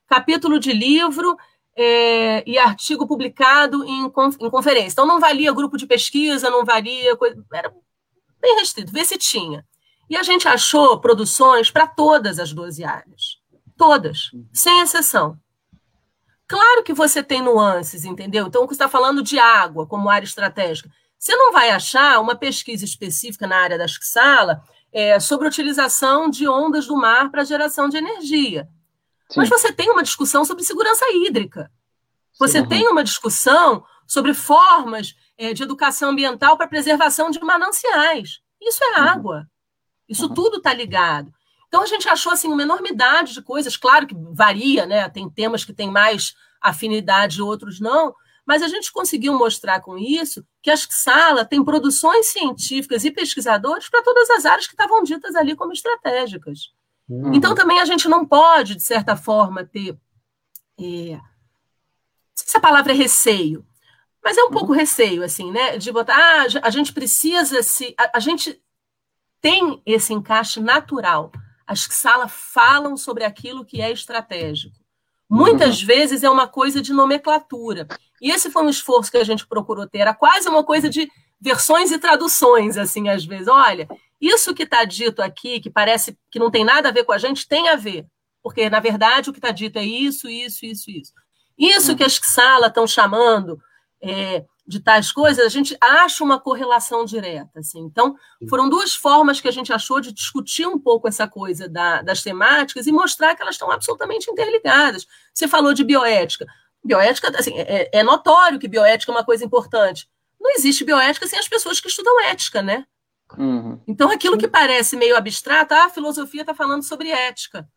[0.07, 1.35] capítulo de livro
[1.75, 4.93] é, e artigo publicado em, em conferência.
[4.93, 7.73] Então não valia grupo de pesquisa, não valia, coisa, era
[8.41, 9.65] bem restrito, ver se tinha.
[10.09, 13.39] E a gente achou produções para todas as 12 áreas.
[13.75, 15.37] Todas, sem exceção.
[16.47, 18.45] Claro que você tem nuances, entendeu?
[18.45, 20.89] Então, você está falando de água como área estratégica.
[21.17, 24.63] Você não vai achar uma pesquisa específica na área da sala
[24.95, 28.69] é, sobre a utilização de ondas do mar para geração de energia.
[29.29, 29.41] Sim.
[29.41, 31.69] Mas você tem uma discussão sobre segurança hídrica.
[32.39, 32.67] Você Sim.
[32.67, 38.39] tem uma discussão sobre formas é, de educação ambiental para preservação de mananciais.
[38.61, 39.07] Isso é uhum.
[39.09, 39.49] água.
[40.07, 40.33] Isso uhum.
[40.33, 41.29] tudo está ligado.
[41.67, 45.09] Então a gente achou assim uma enormidade de coisas, claro que varia, né?
[45.09, 48.15] Tem temas que têm mais afinidade, outros não,
[48.45, 53.89] mas a gente conseguiu mostrar com isso que a sala tem produções científicas e pesquisadores
[53.89, 56.71] para todas as áreas que estavam ditas ali como estratégicas.
[57.09, 57.33] Uhum.
[57.33, 59.97] Então, também a gente não pode, de certa forma, ter.
[60.79, 61.21] É, não
[62.35, 63.65] sei se a palavra é receio,
[64.23, 64.51] mas é um uhum.
[64.51, 65.77] pouco receio, assim, né?
[65.77, 67.95] De botar, ah, a gente precisa se.
[67.97, 68.61] A, a gente
[69.41, 71.31] tem esse encaixe natural.
[71.67, 74.84] As salas falam sobre aquilo que é estratégico.
[75.29, 75.87] Muitas uhum.
[75.87, 77.87] vezes é uma coisa de nomenclatura.
[78.21, 79.99] E esse foi um esforço que a gente procurou ter.
[79.99, 81.09] Era quase uma coisa de
[81.39, 83.47] versões e traduções, assim, às vezes.
[83.47, 83.87] Olha,
[84.21, 87.17] isso que está dito aqui, que parece que não tem nada a ver com a
[87.17, 88.05] gente, tem a ver.
[88.41, 91.13] Porque, na verdade, o que está dito é isso, isso, isso, isso.
[91.57, 91.97] Isso uhum.
[91.97, 93.59] que as salas estão chamando
[94.01, 97.59] é, de tais coisas, a gente acha uma correlação direta.
[97.59, 97.79] Assim.
[97.79, 98.15] Então,
[98.49, 102.23] foram duas formas que a gente achou de discutir um pouco essa coisa da, das
[102.23, 105.05] temáticas e mostrar que elas estão absolutamente interligadas.
[105.33, 106.47] Você falou de bioética.
[106.83, 110.09] Bioética, assim, é, é notório que bioética é uma coisa importante.
[110.41, 112.85] Não existe bioética sem as pessoas que estudam ética, né?
[113.37, 113.79] Uhum.
[113.87, 117.67] Então, aquilo que parece meio abstrato, ah, a filosofia está falando sobre ética.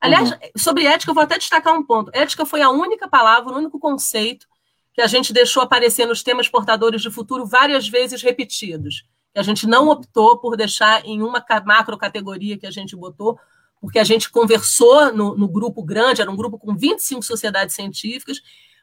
[0.00, 0.38] Aliás, uhum.
[0.56, 2.10] sobre ética, eu vou até destacar um ponto.
[2.14, 4.49] Ética foi a única palavra, o único conceito
[4.92, 9.04] que a gente deixou aparecer nos temas portadores de futuro várias vezes repetidos.
[9.34, 13.38] A gente não optou por deixar em uma macro categoria que a gente botou,
[13.80, 18.40] porque a gente conversou no, no grupo grande, era um grupo com 25 sociedades científicas.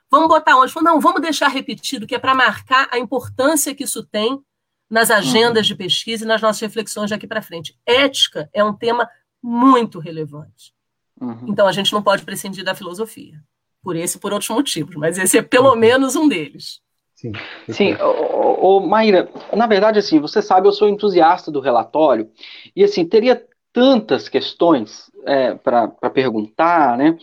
[0.10, 0.72] Vamos botar onde?
[0.72, 4.42] Falou, não, vamos deixar repetido, que é para marcar a importância que isso tem
[4.90, 5.74] nas agendas uhum.
[5.74, 7.78] de pesquisa e nas nossas reflexões daqui para frente.
[7.86, 9.08] Ética é um tema
[9.44, 10.74] muito relevante.
[11.20, 11.46] Uhum.
[11.50, 13.44] Então a gente não pode prescindir da filosofia
[13.84, 16.82] por esse e por outros motivos, mas esse é pelo menos um deles.
[17.16, 17.32] Sim,
[17.70, 22.30] Sim o, o, Maíra, na verdade, assim, você sabe, eu sou entusiasta do relatório,
[22.76, 27.18] e assim, teria tantas questões é, para perguntar, né?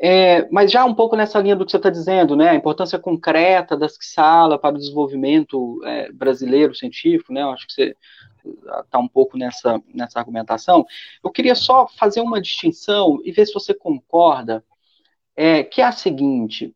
[0.00, 2.50] É, mas já um pouco nessa linha do que você está dizendo, né?
[2.50, 7.42] A importância concreta das sala para o desenvolvimento é, brasileiro científico, né?
[7.42, 7.96] Eu acho que você
[8.84, 10.86] está um pouco nessa, nessa argumentação.
[11.22, 14.64] Eu queria só fazer uma distinção e ver se você concorda
[15.38, 16.74] é, que é a seguinte: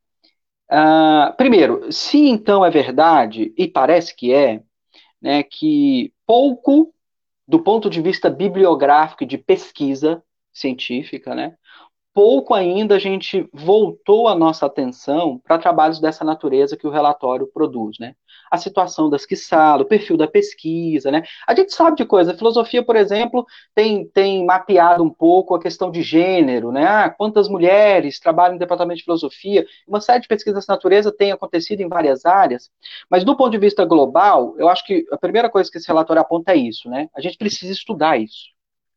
[0.71, 4.63] uh, primeiro, se então é verdade, e parece que é,
[5.21, 6.95] né, que pouco,
[7.47, 11.57] do ponto de vista bibliográfico e de pesquisa científica, né,
[12.15, 17.49] pouco ainda a gente voltou a nossa atenção para trabalhos dessa natureza que o relatório
[17.49, 18.15] produz, né?
[18.53, 21.23] A situação das quiçalas, o perfil da pesquisa, né?
[21.49, 22.33] A gente sabe de coisa.
[22.33, 26.85] A filosofia, por exemplo, tem, tem mapeado um pouco a questão de gênero, né?
[26.87, 29.65] Ah, quantas mulheres trabalham no departamento de filosofia?
[29.89, 32.71] Uma série de pesquisas dessa natureza tem acontecido em várias áreas,
[33.09, 36.21] mas do ponto de vista global, eu acho que a primeira coisa que esse relatório
[36.21, 37.09] aponta é isso, né?
[37.17, 38.53] A gente precisa estudar isso.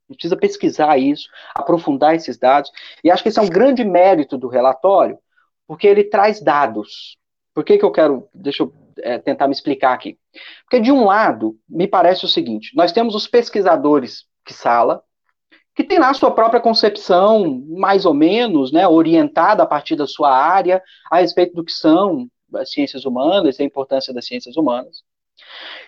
[0.10, 2.70] A gente precisa pesquisar isso, aprofundar esses dados.
[3.04, 5.18] E acho que esse é um grande mérito do relatório,
[5.66, 7.18] porque ele traz dados.
[7.54, 8.28] Por que, que eu quero.
[8.34, 10.18] Deixa eu é, tentar me explicar aqui.
[10.64, 15.02] Porque, de um lado, me parece o seguinte: nós temos os pesquisadores que sala,
[15.76, 20.08] que tem lá a sua própria concepção, mais ou menos, né, orientada a partir da
[20.08, 20.82] sua área,
[21.12, 25.04] a respeito do que são as ciências humanas e a importância das ciências humanas.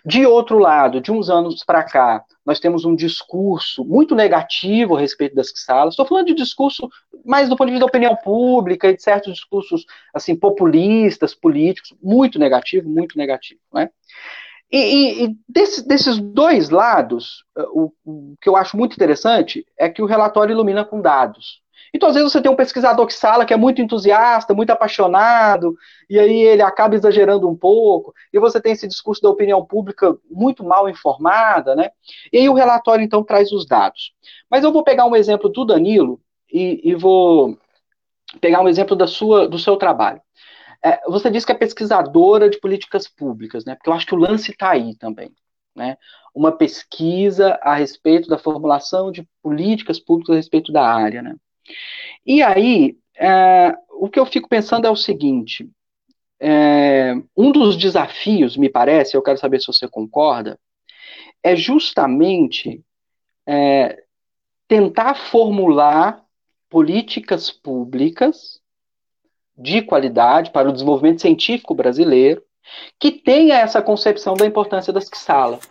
[0.05, 4.99] De outro lado, de uns anos para cá, nós temos um discurso muito negativo a
[4.99, 5.93] respeito das salas.
[5.93, 6.89] Estou falando de discurso
[7.25, 11.93] mais do ponto de vista da opinião pública e de certos discursos assim populistas, políticos,
[12.01, 13.89] muito negativo, muito negativo, né?
[14.71, 19.89] E, e, e desse, desses dois lados, o, o que eu acho muito interessante é
[19.89, 21.61] que o relatório ilumina com dados.
[21.93, 25.75] Então, às vezes, você tem um pesquisador que sala que é muito entusiasta, muito apaixonado,
[26.09, 30.17] e aí ele acaba exagerando um pouco, e você tem esse discurso da opinião pública
[30.29, 31.89] muito mal informada, né?
[32.31, 34.13] E aí o relatório, então, traz os dados.
[34.49, 36.19] Mas eu vou pegar um exemplo do Danilo
[36.51, 37.57] e, e vou
[38.41, 40.21] pegar um exemplo da sua, do seu trabalho.
[40.83, 43.75] É, você disse que é pesquisadora de políticas públicas, né?
[43.75, 45.31] Porque eu acho que o lance está aí também.
[45.75, 45.95] Né,
[46.33, 51.21] uma pesquisa a respeito da formulação de políticas públicas a respeito da área.
[51.21, 51.35] Né?
[52.25, 55.69] E aí, é, o que eu fico pensando é o seguinte:
[56.39, 60.59] é, um dos desafios, me parece, eu quero saber se você concorda,
[61.43, 62.81] é justamente
[63.45, 64.03] é,
[64.67, 66.23] tentar formular
[66.69, 68.59] políticas públicas
[69.57, 72.43] de qualidade para o desenvolvimento científico brasileiro
[72.99, 75.61] que tenha essa concepção da importância das salas.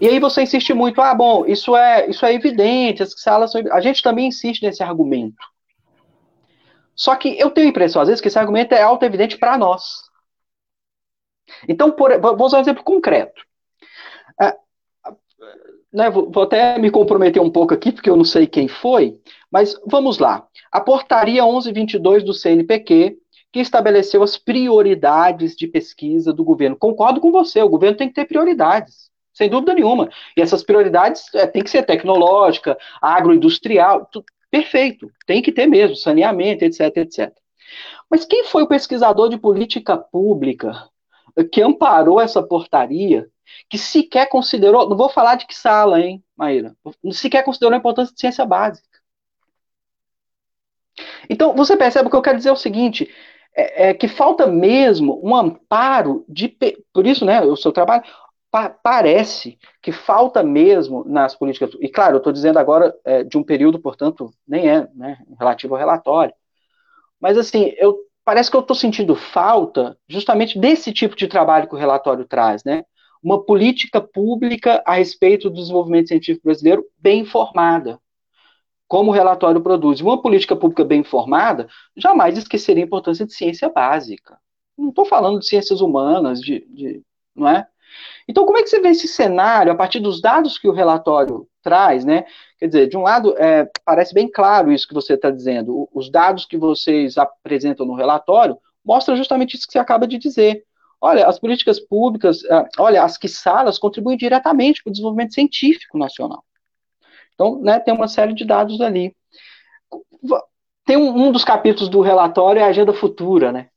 [0.00, 3.62] E aí você insiste muito, ah, bom, isso é, isso é evidente, as salas são...
[3.72, 5.44] A gente também insiste nesse argumento.
[6.94, 10.02] Só que eu tenho a impressão, às vezes, que esse argumento é auto-evidente para nós.
[11.68, 13.42] Então, por, vou usar um exemplo concreto.
[14.40, 14.56] É,
[15.92, 19.18] né, vou, vou até me comprometer um pouco aqui, porque eu não sei quem foi,
[19.50, 20.46] mas vamos lá.
[20.70, 23.18] A portaria 1122 do CNPq,
[23.52, 26.76] que estabeleceu as prioridades de pesquisa do governo.
[26.76, 29.11] Concordo com você, o governo tem que ter prioridades
[29.42, 30.08] sem dúvida nenhuma.
[30.36, 35.96] E essas prioridades é, tem que ser tecnológica, agroindustrial, tudo, perfeito, tem que ter mesmo,
[35.96, 37.32] saneamento, etc, etc.
[38.08, 40.88] Mas quem foi o pesquisador de política pública
[41.50, 43.26] que amparou essa portaria,
[43.68, 46.76] que sequer considerou, não vou falar de que sala, hein, Maíra,
[47.10, 48.86] sequer considerou a importância de ciência básica.
[51.28, 53.10] Então, você percebe o que eu quero dizer é o seguinte:
[53.56, 56.54] é, é que falta mesmo um amparo de.
[56.92, 58.04] Por isso, né, o seu trabalho
[58.52, 61.70] pa parece que falta mesmo nas políticas.
[61.80, 65.74] E claro, eu estou dizendo agora é, de um período, portanto, nem é né, relativo
[65.74, 66.34] ao relatório.
[67.18, 71.74] Mas assim, eu parece que eu estou sentindo falta justamente desse tipo de trabalho que
[71.74, 72.84] o relatório traz, né?
[73.22, 77.98] Uma política pública a respeito do desenvolvimento científico brasileiro bem informada,
[78.86, 80.00] como o relatório produz.
[80.00, 84.38] Uma política pública bem informada jamais esqueceria a importância de ciência básica.
[84.76, 87.02] Não estou falando de ciências humanas, de, de,
[87.34, 87.66] não é?
[88.28, 91.46] Então, como é que você vê esse cenário a partir dos dados que o relatório
[91.62, 92.24] traz, né?
[92.58, 95.88] Quer dizer, de um lado, é, parece bem claro isso que você está dizendo.
[95.92, 100.64] Os dados que vocês apresentam no relatório mostram justamente isso que você acaba de dizer.
[101.00, 105.98] Olha, as políticas públicas, é, olha, as que salas contribuem diretamente para o desenvolvimento científico
[105.98, 106.44] nacional.
[107.34, 109.14] Então, né, tem uma série de dados ali.
[110.84, 113.68] Tem um, um dos capítulos do relatório é a agenda futura, né?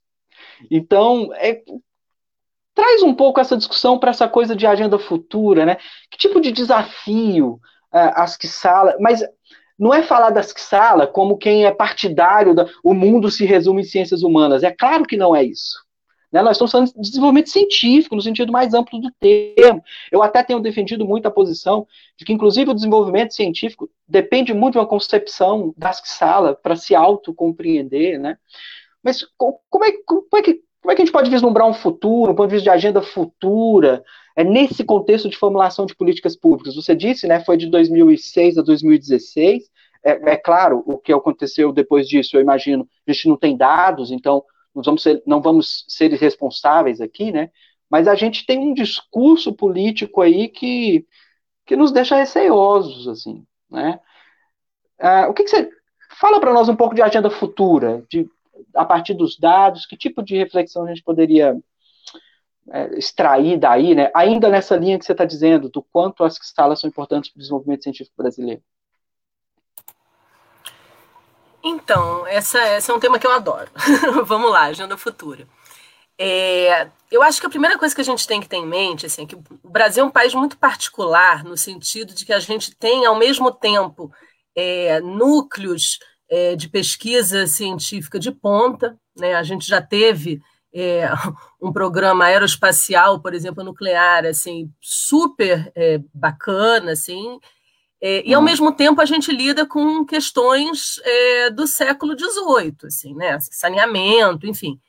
[0.70, 1.64] Então, é,
[2.76, 5.78] traz um pouco essa discussão para essa coisa de agenda futura, né?
[6.12, 7.54] Que tipo de desafio
[7.94, 9.24] uh, as que sala, mas
[9.80, 13.82] não é falar das que sala como quem é partidário da o mundo se resume
[13.82, 14.62] em ciências humanas.
[14.62, 15.86] É claro que não é isso.
[16.32, 16.42] Né?
[16.42, 19.82] Nós estamos falando de desenvolvimento científico, no sentido mais amplo do termo.
[20.12, 24.74] Eu até tenho defendido muito a posição de que, inclusive, o desenvolvimento científico depende muito
[24.74, 28.38] de uma concepção das que sala para se autocompreender, né?
[29.02, 32.32] Mas como é, como é que como é que a gente pode vislumbrar um futuro,
[32.32, 34.04] um ponto de vista de agenda futura,
[34.36, 36.76] é nesse contexto de formulação de políticas públicas?
[36.76, 39.64] Você disse, né, foi de 2006 a 2016.
[40.04, 44.12] É, é claro, o que aconteceu depois disso, eu imagino, a gente não tem dados,
[44.12, 44.44] então
[44.76, 47.50] vamos ser, não vamos ser irresponsáveis aqui, né?
[47.90, 51.04] Mas a gente tem um discurso político aí que,
[51.66, 54.00] que nos deixa receosos, assim, né?
[55.00, 55.68] Ah, o que, que você
[56.20, 58.30] fala para nós um pouco de agenda futura, de
[58.74, 61.58] a partir dos dados, que tipo de reflexão a gente poderia
[62.72, 64.12] é, extrair daí, né?
[64.16, 67.42] ainda nessa linha que você está dizendo, do quanto as salas são importantes para o
[67.42, 68.62] desenvolvimento científico brasileiro?
[71.64, 73.72] Então, essa, esse é um tema que eu adoro.
[74.26, 75.48] Vamos lá, agenda futura.
[76.18, 79.06] É, eu acho que a primeira coisa que a gente tem que ter em mente
[79.06, 82.40] assim, é que o Brasil é um país muito particular, no sentido de que a
[82.40, 84.12] gente tem, ao mesmo tempo,
[84.56, 86.00] é, núcleos
[86.30, 88.98] é, de pesquisa científica de ponta.
[89.18, 89.36] Né?
[89.36, 90.42] A gente já teve
[90.74, 91.08] é,
[91.62, 97.40] um programa aeroespacial, por exemplo, nuclear, assim, super é, bacana, assim,
[98.02, 98.46] é, e ao uhum.
[98.46, 103.40] mesmo tempo a gente lida com questões é, do século XVIII, assim, né?
[103.40, 104.80] Saneamento, enfim.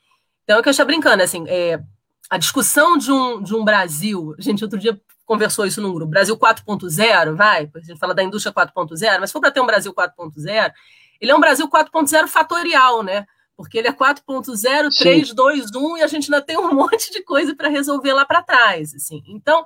[0.45, 1.81] Então, é o que eu estou brincando, assim, é,
[2.29, 6.11] a discussão de um, de um Brasil, a gente outro dia conversou isso num grupo,
[6.11, 9.67] Brasil 4.0, vai, a gente fala da indústria 4.0, mas se for para ter um
[9.67, 10.73] Brasil 4.0,
[11.21, 13.27] ele é um Brasil 4.0 fatorial, né?
[13.57, 17.23] Porque ele é 4.0, 3, 2, 1 e a gente ainda tem um monte de
[17.23, 18.95] coisa para resolver lá para trás.
[18.95, 19.23] Assim.
[19.29, 19.65] Então,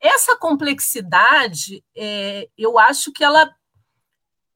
[0.00, 3.50] essa complexidade, é, eu acho que ela,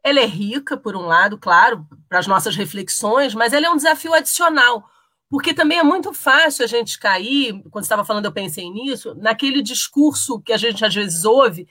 [0.03, 3.77] ela é rica, por um lado, claro, para as nossas reflexões, mas ela é um
[3.77, 4.89] desafio adicional.
[5.31, 9.63] Porque também é muito fácil a gente cair, quando estava falando, eu pensei nisso, naquele
[9.63, 11.69] discurso que a gente às vezes ouve,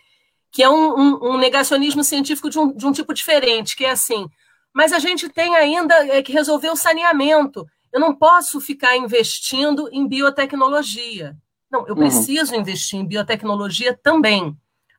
[0.51, 3.91] que é um, um, um negacionismo científico de um, de um tipo diferente, que é
[3.91, 4.29] assim:
[4.77, 7.65] mas a gente tem ainda é, que resolver o saneamento.
[7.91, 11.35] Eu não posso ficar investindo em biotecnologia.
[11.67, 12.01] Não, eu uhum.
[12.01, 14.55] preciso investir em biotecnologia também.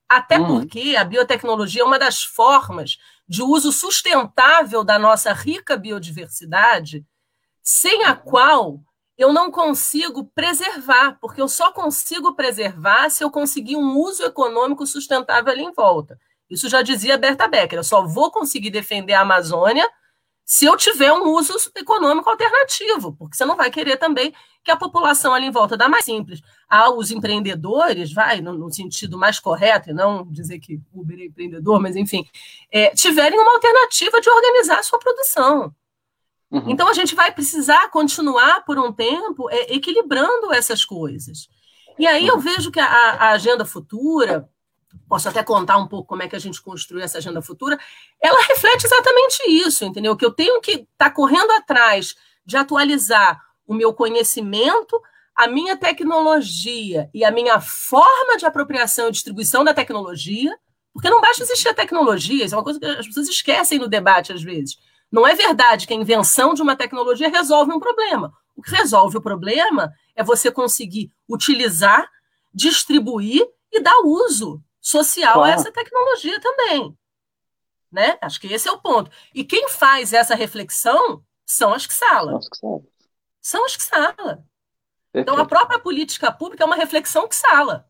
[0.09, 0.47] Até uhum.
[0.49, 2.99] porque a biotecnologia é uma das formas
[3.29, 7.07] de uso sustentável da nossa rica biodiversidade,
[7.63, 8.81] sem a qual
[9.17, 14.85] eu não consigo preservar, porque eu só consigo preservar se eu conseguir um uso econômico
[14.85, 16.19] sustentável ali em volta.
[16.51, 17.79] Isso já dizia Berta Becker.
[17.79, 19.89] Eu só vou conseguir defender a Amazônia
[20.49, 24.33] se eu tiver um uso econômico alternativo, porque você não vai querer também
[24.65, 28.73] que a população ali em volta da mais simples, ah, os empreendedores, vai, no, no,
[28.73, 32.27] sentido mais correto, e não dizer que Uber é empreendedor, mas enfim,
[32.73, 35.75] é, tiverem uma alternativa de organizar a sua produção.
[36.51, 36.71] Uhum.
[36.71, 41.47] Então a gente vai precisar continuar por um tempo é, equilibrando essas coisas.
[41.99, 42.41] E aí eu uhum.
[42.41, 44.49] vejo que a, a agenda futura,
[45.09, 47.79] posso até contar um pouco como é que a gente construiu essa agenda futura,
[48.21, 50.17] ela reflete exatamente isso, entendeu?
[50.17, 55.01] Que eu tenho que estar tá correndo atrás de atualizar o meu conhecimento,
[55.35, 60.57] a minha tecnologia e a minha forma de apropriação e distribuição da tecnologia,
[60.93, 63.89] porque não basta existir a tecnologia, isso é uma coisa que as pessoas esquecem no
[63.89, 64.79] debate às vezes.
[65.11, 68.33] Não é verdade que a invenção de uma tecnologia resolve um problema.
[68.55, 72.09] O que resolve o problema é você conseguir utilizar,
[72.53, 75.51] distribuir e dar uso social claro.
[75.51, 76.97] a essa tecnologia também.
[77.93, 78.17] Né?
[78.23, 79.11] Acho que esse é o ponto.
[79.35, 82.39] E quem faz essa reflexão são as que sala.
[83.41, 84.45] São as que sala.
[85.13, 87.87] Então, a própria política pública é uma reflexão que sala.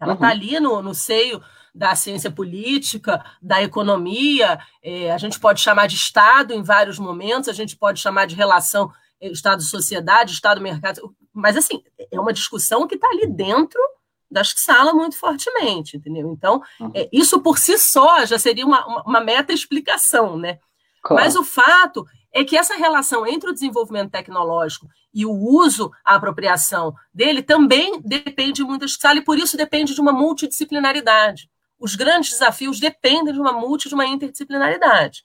[0.00, 0.32] Ela está uhum.
[0.32, 1.42] ali no, no seio
[1.74, 7.48] da ciência política, da economia, é, a gente pode chamar de Estado em vários momentos,
[7.48, 12.94] a gente pode chamar de relação é, Estado-sociedade, Estado-mercado, mas assim, é uma discussão que
[12.94, 13.80] está ali dentro
[14.32, 16.30] das sala muito fortemente, entendeu?
[16.32, 16.90] Então, uhum.
[16.94, 20.58] é, isso por si só já seria uma, uma, uma meta-explicação, né?
[21.02, 21.22] Claro.
[21.22, 26.14] Mas o fato é que essa relação entre o desenvolvimento tecnológico e o uso, a
[26.14, 31.50] apropriação dele também depende muito da escala e por isso depende de uma multidisciplinaridade.
[31.78, 35.24] Os grandes desafios dependem de uma multi, de uma interdisciplinaridade.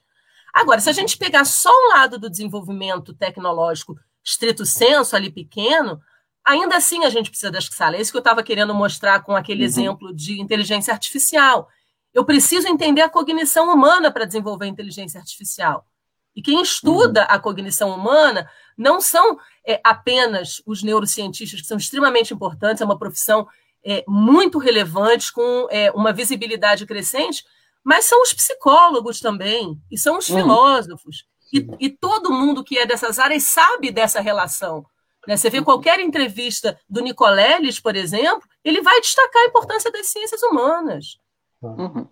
[0.52, 6.00] Agora, se a gente pegar só um lado do desenvolvimento tecnológico estrito senso, ali pequeno,
[6.48, 7.96] ainda assim a gente precisa da escala.
[7.96, 9.66] É isso que eu estava querendo mostrar com aquele uhum.
[9.66, 11.68] exemplo de inteligência artificial.
[12.14, 15.86] Eu preciso entender a cognição humana para desenvolver a inteligência artificial.
[16.34, 17.26] E quem estuda uhum.
[17.28, 22.98] a cognição humana não são é, apenas os neurocientistas, que são extremamente importantes, é uma
[22.98, 23.46] profissão
[23.84, 27.44] é, muito relevante, com é, uma visibilidade crescente,
[27.84, 30.36] mas são os psicólogos também, e são os uhum.
[30.36, 31.26] filósofos.
[31.52, 34.84] E, e, todo mundo que é dessas áreas sabe dessa relação.
[35.28, 35.36] Né?
[35.36, 40.42] Você vê qualquer entrevista do Nicoleles, por exemplo, ele vai destacar a importância das ciências
[40.42, 41.18] humanas.
[41.60, 42.08] Uhum.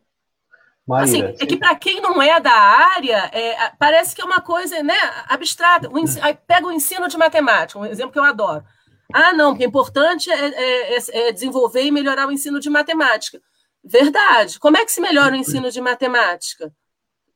[0.93, 4.83] assim, é que para quem não é da área, é, parece que é uma coisa
[4.83, 4.99] né,
[5.29, 5.89] abstrata.
[5.89, 8.63] O ensino, pega o ensino de matemática, um exemplo que eu adoro.
[9.11, 12.69] Ah, não, porque é importante é, é, é, é desenvolver e melhorar o ensino de
[12.69, 13.41] matemática.
[13.83, 14.59] Verdade.
[14.59, 16.71] Como é que se melhora o ensino de matemática?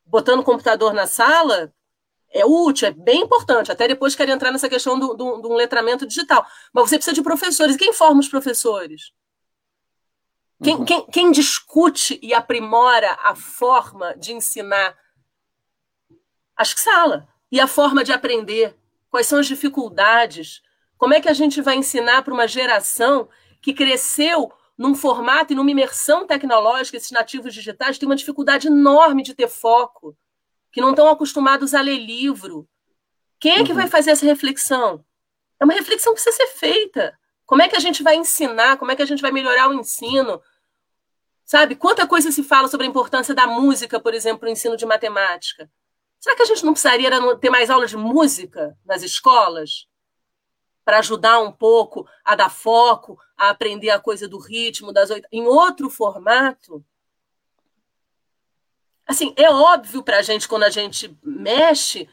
[0.05, 1.73] Botando o computador na sala?
[2.33, 3.73] É útil, é bem importante.
[3.73, 6.47] Até depois quero entrar nessa questão do, do, do letramento digital.
[6.73, 7.77] Mas você precisa de professores.
[7.77, 9.13] Quem forma os professores?
[10.63, 10.85] Quem, uhum.
[10.85, 14.97] quem, quem, discute e aprimora a forma de ensinar?
[16.57, 17.27] Acho que sala.
[17.51, 18.77] E a forma de aprender.
[19.11, 20.63] Quais são as dificuldades?
[20.97, 23.29] Como é que a gente vai ensinar para uma geração
[23.61, 29.23] que cresceu num formato e numa imersão tecnológica, esses nativos digitais têm uma dificuldade enorme
[29.23, 30.17] de ter foco,
[30.73, 32.69] que não estão acostumados a ler livro.
[33.39, 33.77] Quem é que uhum.
[33.77, 35.05] vai fazer essa reflexão?
[35.59, 37.19] É uma reflexão que precisa ser feita.
[37.47, 38.77] Como é que a gente vai ensinar?
[38.77, 40.41] Como é que a gente vai melhorar o ensino?
[41.45, 41.75] Sabe?
[41.75, 45.71] Quanta coisa se fala sobre a importância da música, por exemplo, no ensino de matemática.
[46.19, 49.91] Será que a gente não precisaria ter mais aulas de música nas escolas?
[50.91, 55.29] para ajudar um pouco a dar foco, a aprender a coisa do ritmo, das oito,
[55.31, 56.85] em outro formato.
[59.11, 62.09] Assim, é óbvio para a gente quando a gente mexe,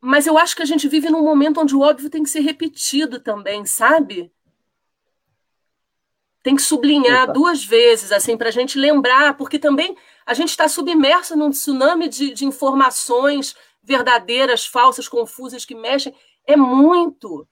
[0.00, 2.40] mas eu acho que a gente vive num momento onde o óbvio tem que ser
[2.40, 4.32] repetido também, sabe?
[6.42, 7.34] Tem que sublinhar Opa.
[7.34, 12.08] duas vezes, assim, para a gente lembrar, porque também a gente está submerso num tsunami
[12.08, 16.14] de, de informações verdadeiras, falsas, confusas que mexem.
[16.46, 17.46] É muito.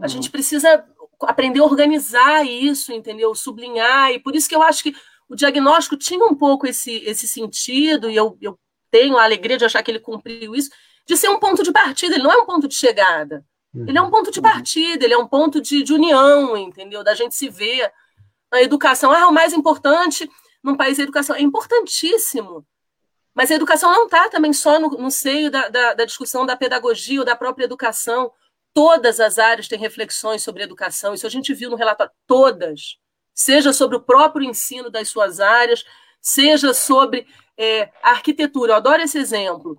[0.00, 0.32] A gente uhum.
[0.32, 0.84] precisa
[1.20, 3.32] aprender a organizar isso, entendeu?
[3.32, 4.92] Sublinhar, e por isso que eu acho que
[5.32, 8.58] o diagnóstico tinha um pouco esse, esse sentido, e eu, eu
[8.90, 10.70] tenho a alegria de achar que ele cumpriu isso,
[11.06, 13.44] de ser um ponto de partida, ele não é um ponto de chegada.
[13.74, 14.42] Ele é um ponto de uhum.
[14.42, 17.02] partida, ele é um ponto de, de união, entendeu?
[17.02, 17.90] Da gente se ver.
[18.50, 20.30] A educação, ah, o mais importante
[20.62, 21.34] num país é a educação.
[21.34, 22.66] É importantíssimo.
[23.34, 26.54] Mas a educação não está também só no, no seio da, da, da, discussão da
[26.54, 28.30] pedagogia ou da própria educação.
[28.74, 32.98] Todas as áreas têm reflexões sobre educação, isso a gente viu no relatório, todas.
[33.34, 35.84] Seja sobre o próprio ensino das suas áreas,
[36.20, 37.26] seja sobre
[37.56, 38.72] é, a arquitetura.
[38.72, 39.78] Eu adoro esse exemplo.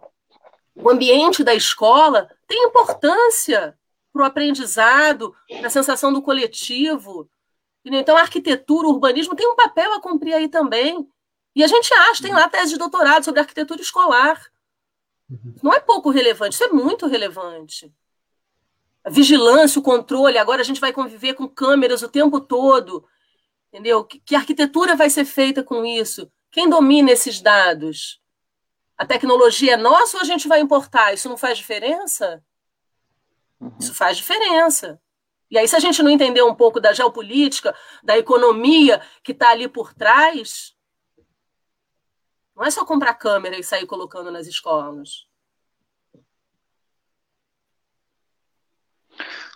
[0.76, 3.78] O ambiente da escola tem importância
[4.12, 7.30] para o aprendizado, para a sensação do coletivo.
[7.86, 11.08] Então, a arquitetura, o urbanismo tem um papel a cumprir aí também.
[11.56, 14.42] E a gente acha, tem lá tese de doutorado sobre arquitetura escolar.
[15.62, 17.94] Não é pouco relevante, isso é muito relevante
[19.04, 20.38] a vigilância, o controle.
[20.38, 23.06] Agora a gente vai conviver com câmeras o tempo todo.
[23.74, 24.04] Entendeu?
[24.04, 26.32] Que, que arquitetura vai ser feita com isso?
[26.52, 28.22] Quem domina esses dados?
[28.96, 31.12] A tecnologia é nossa ou a gente vai importar?
[31.12, 32.44] Isso não faz diferença?
[33.60, 33.76] Uhum.
[33.80, 35.02] Isso faz diferença.
[35.50, 39.50] E aí, se a gente não entender um pouco da geopolítica, da economia que está
[39.50, 40.76] ali por trás,
[42.56, 45.26] não é só comprar câmera e sair colocando nas escolas.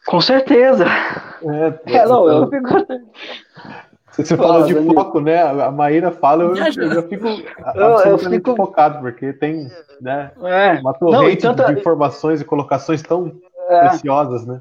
[0.08, 0.86] Com certeza.
[1.86, 2.68] É, é não, eu fico.
[4.18, 5.42] Você fala de foco, né?
[5.42, 9.70] A Maíra fala, eu, eu já fico eu, eu fico focado, porque tem
[10.02, 10.80] né, é.
[10.80, 11.74] uma torrente não, tanta...
[11.74, 13.32] de informações e colocações tão
[13.70, 13.90] é.
[13.90, 14.60] preciosas, né?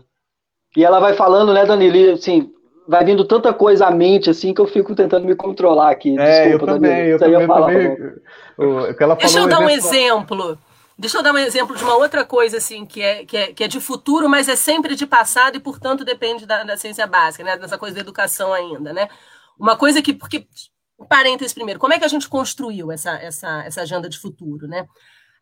[0.76, 2.52] E ela vai falando, né, Danilo, assim,
[2.86, 6.18] vai vindo tanta coisa à mente assim que eu fico tentando me controlar aqui.
[6.18, 7.96] É, eu também, eu também, eu também.
[8.58, 10.58] O, que ela Deixa eu dar um exemplo.
[10.98, 13.64] Deixa eu dar um exemplo de uma outra coisa assim que é, que é, que
[13.64, 17.44] é de futuro, mas é sempre de passado e, portanto, depende da, da ciência básica,
[17.44, 17.56] né?
[17.58, 19.08] Dessa coisa da educação ainda, né?
[19.58, 20.46] Uma coisa que, porque,
[21.08, 24.86] parênteses primeiro, como é que a gente construiu essa, essa, essa agenda de futuro, né?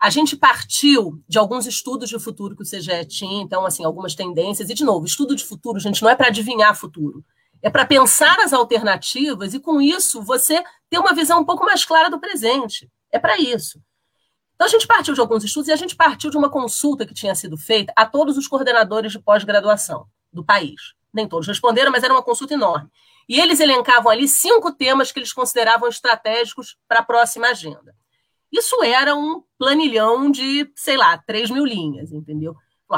[0.00, 4.14] A gente partiu de alguns estudos de futuro que o CGE tinha, então, assim, algumas
[4.14, 4.68] tendências.
[4.68, 7.24] E, de novo, estudo de futuro, gente, não é para adivinhar futuro.
[7.62, 11.84] É para pensar as alternativas e, com isso, você ter uma visão um pouco mais
[11.84, 12.90] clara do presente.
[13.10, 13.80] É para isso.
[14.54, 17.14] Então, a gente partiu de alguns estudos e a gente partiu de uma consulta que
[17.14, 20.80] tinha sido feita a todos os coordenadores de pós-graduação do país.
[21.12, 22.90] Nem todos responderam, mas era uma consulta enorme.
[23.28, 27.94] E eles elencavam ali cinco temas que eles consideravam estratégicos para a próxima agenda.
[28.52, 32.54] Isso era um planilhão de, sei lá, 3 mil linhas, entendeu?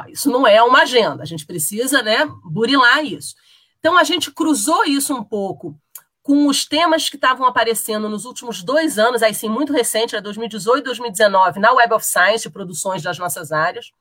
[0.09, 3.35] Isso não é uma agenda, a gente precisa né, burilar isso.
[3.79, 5.79] Então, a gente cruzou isso um pouco
[6.23, 10.23] com os temas que estavam aparecendo nos últimos dois anos, aí sim, muito recente, era
[10.23, 13.93] 2018 e 2019, na Web of Science, produções das nossas áreas.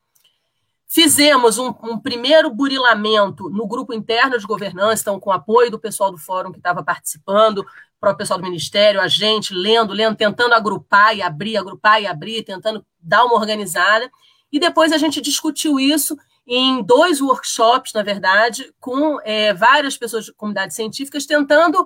[0.88, 6.12] Fizemos um, um, primeiro burilamento no grupo interno de governança, então, com apoio do pessoal
[6.12, 7.66] do fórum que estava participando,
[8.06, 12.44] próprio pessoal do Ministério, a gente lendo, lendo, tentando agrupar e abrir, agrupar e abrir,
[12.44, 14.12] tentando dar uma organizada.
[14.52, 16.16] E depois a gente discutiu isso
[16.46, 21.86] em dois workshops, na verdade, com é, várias pessoas de comunidades científicas, tentando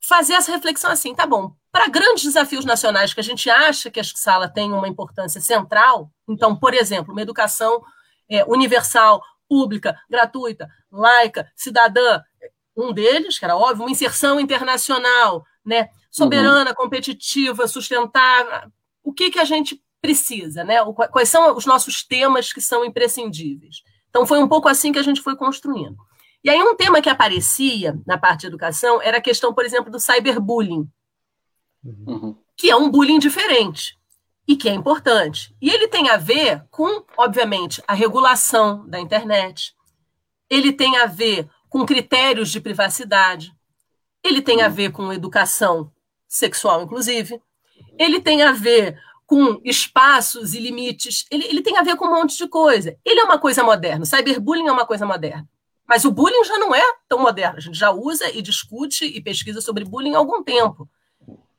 [0.00, 4.00] fazer essa reflexão assim, tá bom, para grandes desafios nacionais que a gente acha que
[4.00, 7.82] a sala tem uma importância central, então, por exemplo, uma educação
[8.28, 12.20] é, universal, pública, gratuita, laica, cidadã,
[12.76, 15.88] um deles, que era óbvio, uma inserção internacional, né?
[16.10, 16.76] soberana, uhum.
[16.76, 18.70] competitiva, sustentável.
[19.02, 20.64] O que, que a gente precisa?
[20.64, 20.76] Né?
[21.10, 23.82] Quais são os nossos temas que são imprescindíveis?
[24.08, 25.96] Então, foi um pouco assim que a gente foi construindo.
[26.42, 29.90] E aí, um tema que aparecia na parte de educação era a questão, por exemplo,
[29.90, 30.88] do cyberbullying,
[31.84, 32.36] uhum.
[32.56, 33.95] que é um bullying diferente
[34.46, 35.54] e que é importante.
[35.60, 39.74] E ele tem a ver com, obviamente, a regulação da internet,
[40.48, 43.52] ele tem a ver com critérios de privacidade.
[44.22, 45.92] Ele tem a ver com educação
[46.28, 47.40] sexual, inclusive.
[47.98, 51.26] Ele tem a ver com espaços e limites.
[51.30, 52.96] Ele, ele tem a ver com um monte de coisa.
[53.04, 54.04] Ele é uma coisa moderna.
[54.04, 55.48] Cyberbullying é uma coisa moderna.
[55.88, 57.58] Mas o bullying já não é tão moderno.
[57.58, 60.88] A gente já usa e discute e pesquisa sobre bullying há algum tempo.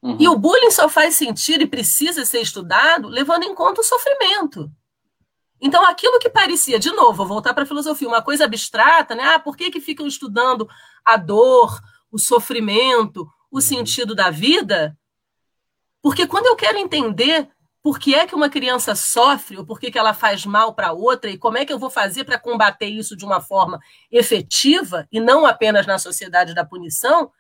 [0.01, 0.17] Uhum.
[0.19, 4.71] E o bullying só faz sentido e precisa ser estudado levando em conta o sofrimento.
[5.59, 9.23] Então, aquilo que parecia, de novo, vou voltar para a filosofia, uma coisa abstrata, né?
[9.23, 10.69] Ah, por que, que ficam estudando
[11.03, 11.79] a dor,
[12.11, 13.61] o sofrimento, o uhum.
[13.61, 14.95] sentido da vida?
[16.01, 17.49] Porque quando eu quero entender
[17.81, 20.91] por que é que uma criança sofre, ou por que, que ela faz mal para
[20.91, 23.79] outra, e como é que eu vou fazer para combater isso de uma forma
[24.11, 27.31] efetiva, e não apenas na sociedade da punição,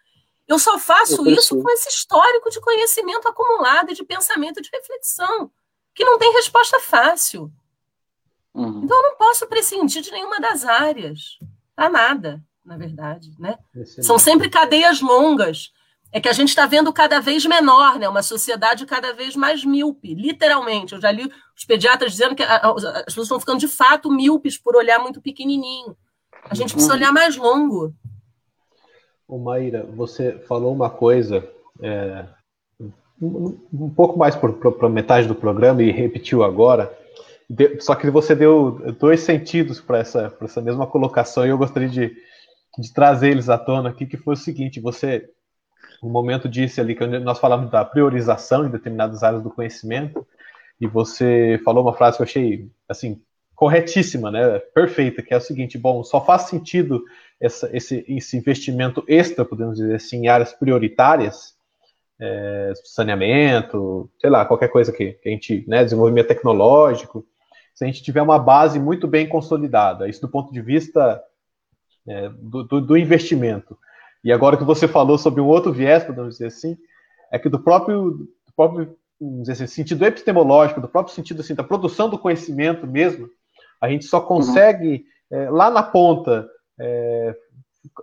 [0.47, 5.51] eu só faço eu isso com esse histórico de conhecimento acumulado de pensamento de reflexão,
[5.93, 7.51] que não tem resposta fácil.
[8.53, 8.83] Uhum.
[8.83, 11.37] Então, eu não posso prescindir de nenhuma das áreas.
[11.75, 13.31] Para nada, na verdade.
[13.37, 13.57] Né?
[14.01, 15.71] São sempre cadeias longas.
[16.11, 18.07] É que a gente está vendo cada vez menor, né?
[18.07, 20.93] uma sociedade cada vez mais míope, literalmente.
[20.95, 24.77] Eu já li os pediatras dizendo que as pessoas estão ficando de fato míopes por
[24.77, 25.97] olhar muito pequenininho.
[26.49, 26.99] A gente precisa uhum.
[26.99, 27.93] olhar mais longo.
[29.27, 31.45] Ô Maíra, você falou uma coisa
[31.81, 32.25] é,
[33.21, 36.97] um, um, pouco mais para metade do programa e repetiu agora,
[37.81, 42.15] só que você deu dois sentidos para essa, essa mesma colocação e eu gostaria de,
[42.77, 45.29] de trazer eles à tona aqui, que foi o seguinte, você,
[46.01, 50.25] no momento disse ali, que nós falamos da priorização em determinadas áreas do conhecimento,
[50.79, 53.21] e você falou uma frase que eu achei, assim,
[53.55, 57.03] corretíssima, né, perfeita, que é o seguinte, bom, só faz sentido
[57.39, 61.55] essa, esse, esse investimento extra, podemos dizer assim, em áreas prioritárias,
[62.19, 67.25] é, saneamento, sei lá, qualquer coisa que, que a gente, né, desenvolvimento tecnológico,
[67.75, 71.21] se a gente tiver uma base muito bem consolidada, isso do ponto de vista
[72.07, 73.77] é, do, do, do, investimento.
[74.23, 76.75] E agora que você falou sobre um outro viés, podemos dizer assim,
[77.31, 78.97] é que do próprio, do próprio
[79.47, 83.29] assim, sentido epistemológico, do próprio sentido assim, da produção do conhecimento mesmo,
[83.79, 85.37] a gente só consegue, uhum.
[85.39, 86.49] é, lá na ponta,
[86.79, 87.35] é,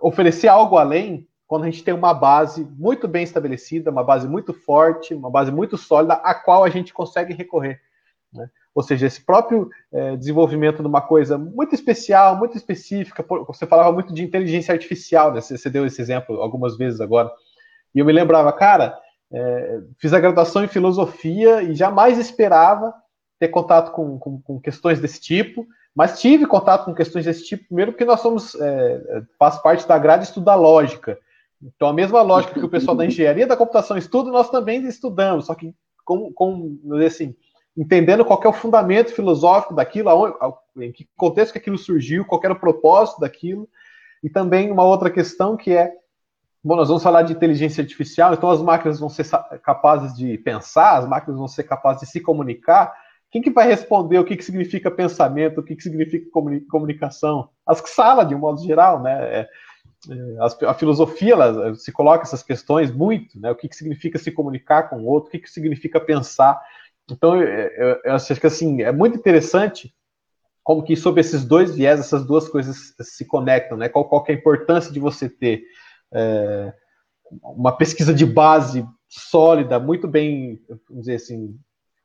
[0.01, 4.53] oferecer algo além quando a gente tem uma base muito bem estabelecida, uma base muito
[4.53, 7.79] forte, uma base muito sólida, a qual a gente consegue recorrer.
[8.33, 8.49] Né?
[8.73, 13.91] Ou seja, esse próprio é, desenvolvimento de uma coisa muito especial, muito específica, você falava
[13.91, 15.39] muito de inteligência artificial, né?
[15.39, 17.31] você, deu esse exemplo algumas vezes agora,
[17.93, 18.97] e eu me lembrava, cara,
[19.31, 22.93] é, fiz a graduação em filosofia e jamais esperava
[23.39, 25.65] ter contato com, com, com questões desse tipo,
[25.95, 29.97] mas tive contato com questões desse tipo, primeiro porque nós somos, é, faz parte da
[29.97, 31.17] grade estudar lógica.
[31.63, 35.45] Então, a mesma lógica que o pessoal da engenharia da computação estuda, nós também estudamos,
[35.45, 35.73] só que
[36.03, 37.33] com, com assim,
[37.77, 40.35] entendendo qual é o fundamento filosófico daquilo, aonde,
[40.77, 43.67] em que contexto que aquilo surgiu, qual era o propósito daquilo,
[44.21, 45.91] e também uma outra questão que é,
[46.63, 49.25] bom, nós vamos falar de inteligência artificial, então as máquinas vão ser
[49.63, 52.93] capazes de pensar, as máquinas vão ser capazes de se comunicar,
[53.35, 56.25] quem que vai responder o que, que significa pensamento, o que, que significa
[56.69, 57.49] comunicação?
[57.67, 59.11] As sala, de um modo geral, né?
[59.11, 59.49] É,
[60.09, 63.51] é, a filosofia ela, se coloca essas questões muito, né?
[63.51, 66.61] O que, que significa se comunicar com o outro, o que, que significa pensar.
[67.11, 69.93] Então, eu, eu, eu acho que assim, é muito interessante
[70.63, 73.89] como que sob esses dois viés, essas duas coisas se conectam, né?
[73.89, 75.61] Qual, qual é a importância de você ter
[76.13, 76.73] é,
[77.43, 81.59] uma pesquisa de base sólida, muito bem, vamos dizer assim,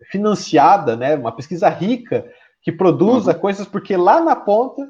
[0.05, 2.31] financiada, né, uma pesquisa rica
[2.63, 3.39] que produza uhum.
[3.39, 4.89] coisas, porque lá na ponta,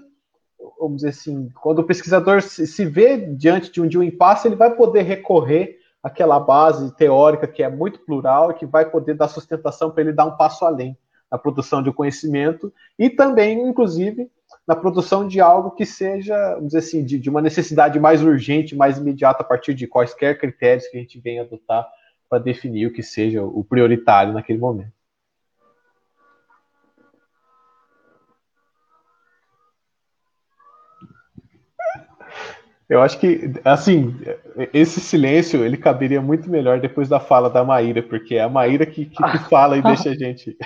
[0.78, 4.48] vamos dizer assim, quando o pesquisador se, se vê diante de um, de um impasse,
[4.48, 9.14] ele vai poder recorrer àquela base teórica que é muito plural e que vai poder
[9.14, 10.96] dar sustentação para ele dar um passo além
[11.30, 14.28] na produção de conhecimento e também, inclusive,
[14.66, 18.74] na produção de algo que seja, vamos dizer assim, de, de uma necessidade mais urgente,
[18.74, 21.86] mais imediata a partir de quaisquer critérios que a gente venha adotar
[22.28, 24.99] para definir o que seja o prioritário naquele momento.
[32.90, 34.16] Eu acho que, assim,
[34.74, 38.84] esse silêncio ele caberia muito melhor depois da fala da Maíra, porque é a Maíra
[38.84, 40.56] que, que, que fala e deixa a gente.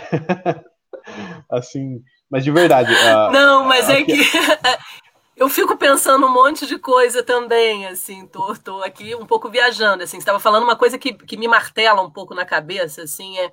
[1.53, 2.95] assim, mas de verdade.
[2.97, 4.15] A, Não, mas a, é que.
[5.37, 10.05] Eu fico pensando um monte de coisa também, assim, tô, tô aqui um pouco viajando,
[10.05, 13.51] assim, estava falando uma coisa que, que me martela um pouco na cabeça, assim, é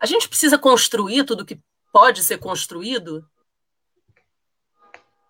[0.00, 1.58] a gente precisa construir tudo que
[1.92, 3.24] pode ser construído,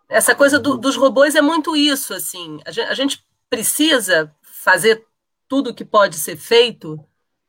[0.09, 2.61] essa coisa do, dos robôs é muito isso, assim.
[2.65, 5.05] A gente, a gente precisa fazer
[5.47, 6.99] tudo que pode ser feito,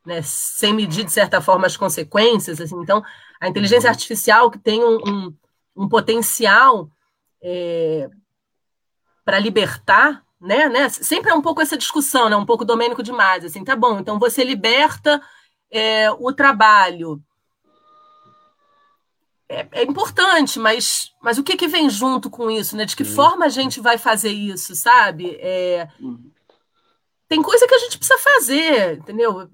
[0.04, 2.60] né, sem medir, de certa forma, as consequências.
[2.60, 2.76] Assim.
[2.80, 3.02] Então,
[3.40, 3.92] a inteligência uhum.
[3.92, 5.36] artificial que tem um, um,
[5.76, 6.90] um potencial
[7.42, 8.08] é,
[9.24, 10.88] para libertar, né, né?
[10.88, 12.36] Sempre é um pouco essa discussão, né?
[12.36, 13.44] Um pouco domênico demais.
[13.44, 15.20] Assim, tá bom, então você liberta
[15.70, 17.22] é, o trabalho
[19.50, 22.84] é, é, importante, mas, mas o que, que vem junto com isso, né?
[22.84, 25.36] De que forma a gente vai fazer isso, sabe?
[25.40, 25.88] É,
[27.28, 29.50] tem coisa que a gente precisa fazer, entendeu?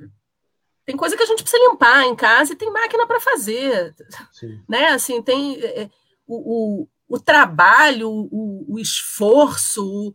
[0.85, 3.95] Tem coisa que a gente precisa limpar em casa e tem máquina para fazer,
[4.33, 4.61] Sim.
[4.69, 4.89] né?
[4.89, 5.91] Assim, tem é, é,
[6.27, 10.13] o, o, o trabalho, o, o esforço,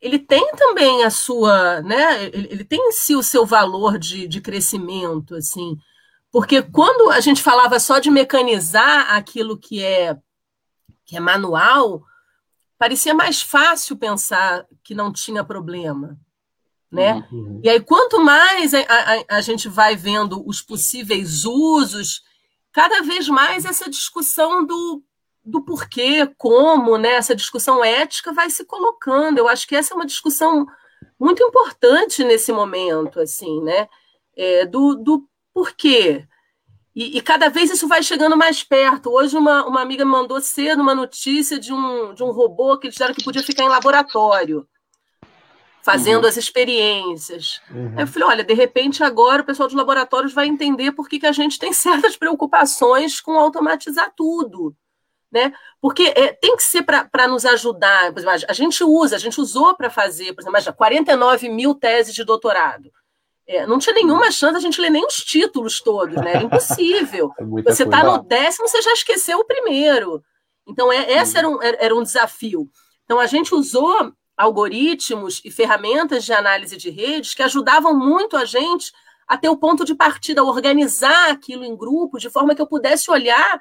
[0.00, 2.24] ele tem também a sua, né?
[2.24, 5.76] Ele, ele tem em si o seu valor de, de crescimento, assim.
[6.32, 10.16] Porque quando a gente falava só de mecanizar aquilo que é,
[11.04, 12.02] que é manual,
[12.78, 16.18] parecia mais fácil pensar que não tinha problema.
[16.90, 17.26] Né?
[17.30, 17.60] Uhum.
[17.62, 22.22] E aí, quanto mais a, a, a, gente vai vendo os possíveis usos,
[22.72, 25.02] cada vez mais essa discussão do,
[25.44, 27.12] do porquê, como, né?
[27.12, 29.38] essa discussão ética vai se colocando.
[29.38, 30.66] Eu acho que essa é uma discussão
[31.20, 33.88] muito importante nesse momento, assim, né?
[34.34, 36.26] É, do, do por quê?
[36.94, 39.10] E, e, cada vez isso vai chegando mais perto.
[39.10, 42.86] Hoje, uma, uma amiga me mandou cedo uma notícia de um, de um robô que
[42.86, 44.68] eles disseram que podia ficar em laboratório,
[45.82, 46.28] fazendo uhum.
[46.28, 47.62] as experiências.
[47.70, 47.94] Uhum.
[47.96, 51.18] Aí eu falei: olha, de repente agora o pessoal dos laboratórios vai entender por que,
[51.18, 54.76] que a gente tem certas preocupações com automatizar tudo.
[55.30, 55.50] Né?
[55.80, 58.12] Porque é, tem que ser para nos ajudar.
[58.12, 62.14] Por exemplo, a gente usa, a gente usou para fazer, por exemplo, 49 mil teses
[62.14, 62.92] de doutorado.
[63.46, 66.34] É, não tinha nenhuma chance a gente ler nem os títulos todos, né?
[66.34, 67.30] Era impossível.
[67.38, 70.22] É você está no décimo, você já esqueceu o primeiro.
[70.66, 72.68] Então, é, esse era um, era um desafio.
[73.04, 78.44] Então, a gente usou algoritmos e ferramentas de análise de redes que ajudavam muito a
[78.44, 78.92] gente
[79.26, 83.10] a ter o ponto de partida, organizar aquilo em grupos, de forma que eu pudesse
[83.10, 83.60] olhar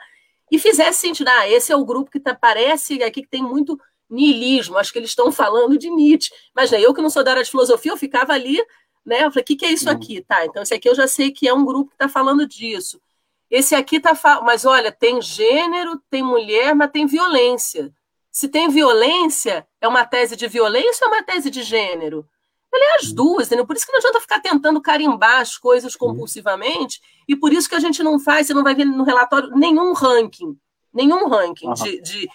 [0.52, 1.30] e fizesse sentido.
[1.30, 3.80] Ah, esse é o grupo que tá, parece aqui que tem muito
[4.10, 6.32] niilismo, acho que eles estão falando de Nietzsche.
[6.54, 8.62] Mas eu que não sou da área de filosofia, eu ficava ali
[9.06, 9.26] né?
[9.26, 10.22] Eu falei, o que, que é isso aqui?
[10.22, 13.02] Tá, então esse aqui eu já sei que é um grupo que está falando disso.
[13.50, 17.94] Esse aqui está falando, mas olha, tem gênero, tem mulher, mas tem violência.
[18.32, 22.26] Se tem violência, é uma tese de violência ou é uma tese de gênero?
[22.74, 23.68] Ele é as duas, entendeu?
[23.68, 26.00] Por isso que não adianta ficar tentando carimbar as coisas uhum.
[26.00, 29.50] compulsivamente, e por isso que a gente não faz, você não vai ver no relatório
[29.50, 30.58] nenhum ranking,
[30.94, 31.74] nenhum ranking uhum.
[31.74, 32.30] de, de,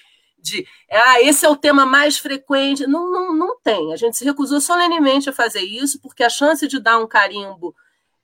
[0.46, 2.86] de ah, esse é o tema mais frequente.
[2.86, 3.92] Não, não, não tem.
[3.92, 7.74] A gente se recusou solenemente a fazer isso, porque a chance de dar um carimbo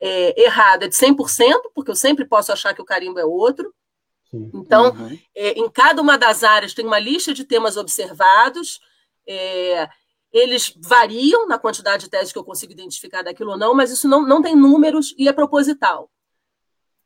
[0.01, 3.73] é, errado é de 100%, porque eu sempre posso achar que o carimbo é outro.
[4.33, 5.19] Então, uhum.
[5.37, 8.81] é, em cada uma das áreas tem uma lista de temas observados.
[9.29, 9.89] É,
[10.33, 14.09] eles variam na quantidade de teses que eu consigo identificar daquilo ou não, mas isso
[14.09, 16.11] não, não tem números e é proposital.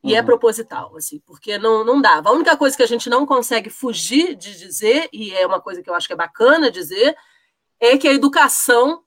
[0.07, 0.19] E é uhum.
[0.19, 2.29] é proposital, assim, porque não, não dava.
[2.29, 5.83] A única coisa que a gente não consegue fugir de dizer, e é uma coisa
[5.83, 7.17] que eu acho que é bacana dizer,
[7.81, 9.03] é que a educação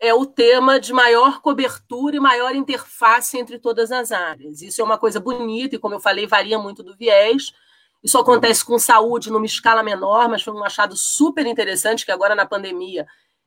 [0.00, 4.62] é o tema de maior cobertura e maior interface entre todas as áreas.
[4.62, 7.52] Isso é uma coisa bonita e, como eu falei, varia muito do viés.
[8.02, 12.34] Isso acontece com saúde numa escala menor, mas foi um achado super interessante que agora
[12.34, 13.06] na pandemia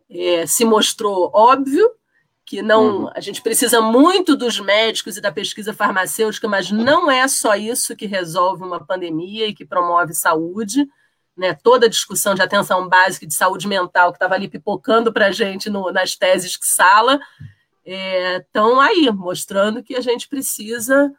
[0.10, 1.89] é, se mostrou óbvio
[2.46, 3.10] que não uhum.
[3.16, 7.96] a gente precisa muito dos médicos e da pesquisa farmacêutica, mas não é só isso
[7.96, 10.88] que resolve uma pandemia e que promove saúde
[11.38, 15.12] né, toda a discussão de atenção básica e de saúde mental que estava ali pipocando
[15.12, 17.20] para a gente no, nas teses que sala,
[17.84, 21.12] estão é, aí, mostrando que a gente precisa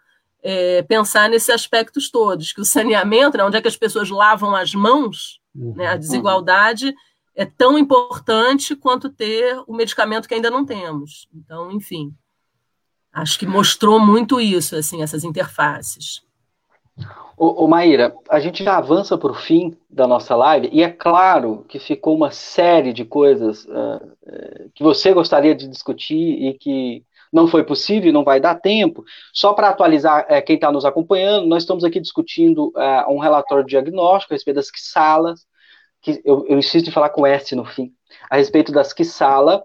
[0.42, 4.54] é, pensar nesses aspectos todos, que o saneamento, né, onde é que as pessoas lavam
[4.54, 5.74] as mãos, uhum.
[5.76, 6.94] né, a desigualdade
[7.34, 11.28] é tão importante quanto ter o medicamento que ainda não temos.
[11.34, 12.14] Então, enfim,
[13.12, 16.22] acho que mostrou muito isso, assim, essas interfaces.
[17.36, 21.64] Ô, Maíra, a gente já avança para o fim da nossa live, e é claro
[21.68, 27.48] que ficou uma série de coisas uh, que você gostaria de discutir e que não
[27.48, 29.02] foi possível não vai dar tempo.
[29.32, 33.64] Só para atualizar uh, quem está nos acompanhando, nós estamos aqui discutindo uh, um relatório
[33.64, 35.46] diagnóstico a respeito das quisalas,
[36.02, 37.92] que eu, eu insisto em falar com S no fim,
[38.28, 39.64] a respeito das quisala,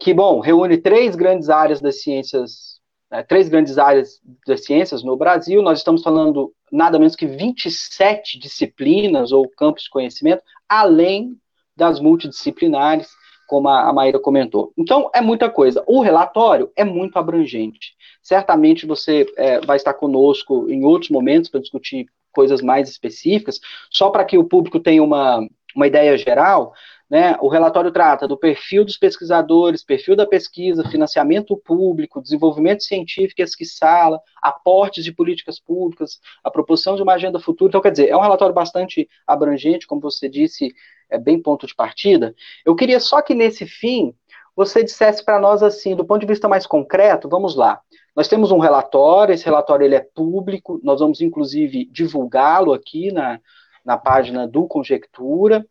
[0.00, 2.78] que, bom, reúne três grandes áreas das ciências
[3.10, 5.62] né, três grandes áreas das ciências no Brasil.
[5.62, 11.36] Nós estamos falando nada menos que 27 disciplinas ou campos de conhecimento, além
[11.74, 13.08] das multidisciplinares,
[13.46, 14.72] como a, Maíra comentou.
[14.76, 15.82] Então, é muita coisa.
[15.86, 17.94] O relatório é muito abrangente.
[18.22, 22.06] Certamente você é, vai estar conosco em outros momentos para discutir
[22.38, 23.58] coisas mais específicas,
[23.90, 26.72] só para que o público tenha uma, uma ideia geral.
[27.10, 27.36] Né?
[27.40, 34.20] O relatório trata do perfil dos pesquisadores, perfil da pesquisa, financiamento público, desenvolvimento científico, esquiçala,
[34.40, 37.70] aportes de políticas públicas, a proposição de uma agenda futura.
[37.70, 40.72] Então, quer dizer, é um relatório bastante abrangente, como você disse,
[41.10, 42.36] é bem ponto de partida.
[42.64, 44.14] Eu queria só que nesse fim
[44.54, 47.80] você dissesse para nós assim, do ponto de vista mais concreto, vamos lá.
[48.18, 53.40] Nós temos um relatório, esse relatório ele é público, nós vamos inclusive divulgá-lo aqui na,
[53.84, 55.64] na página do Conjectura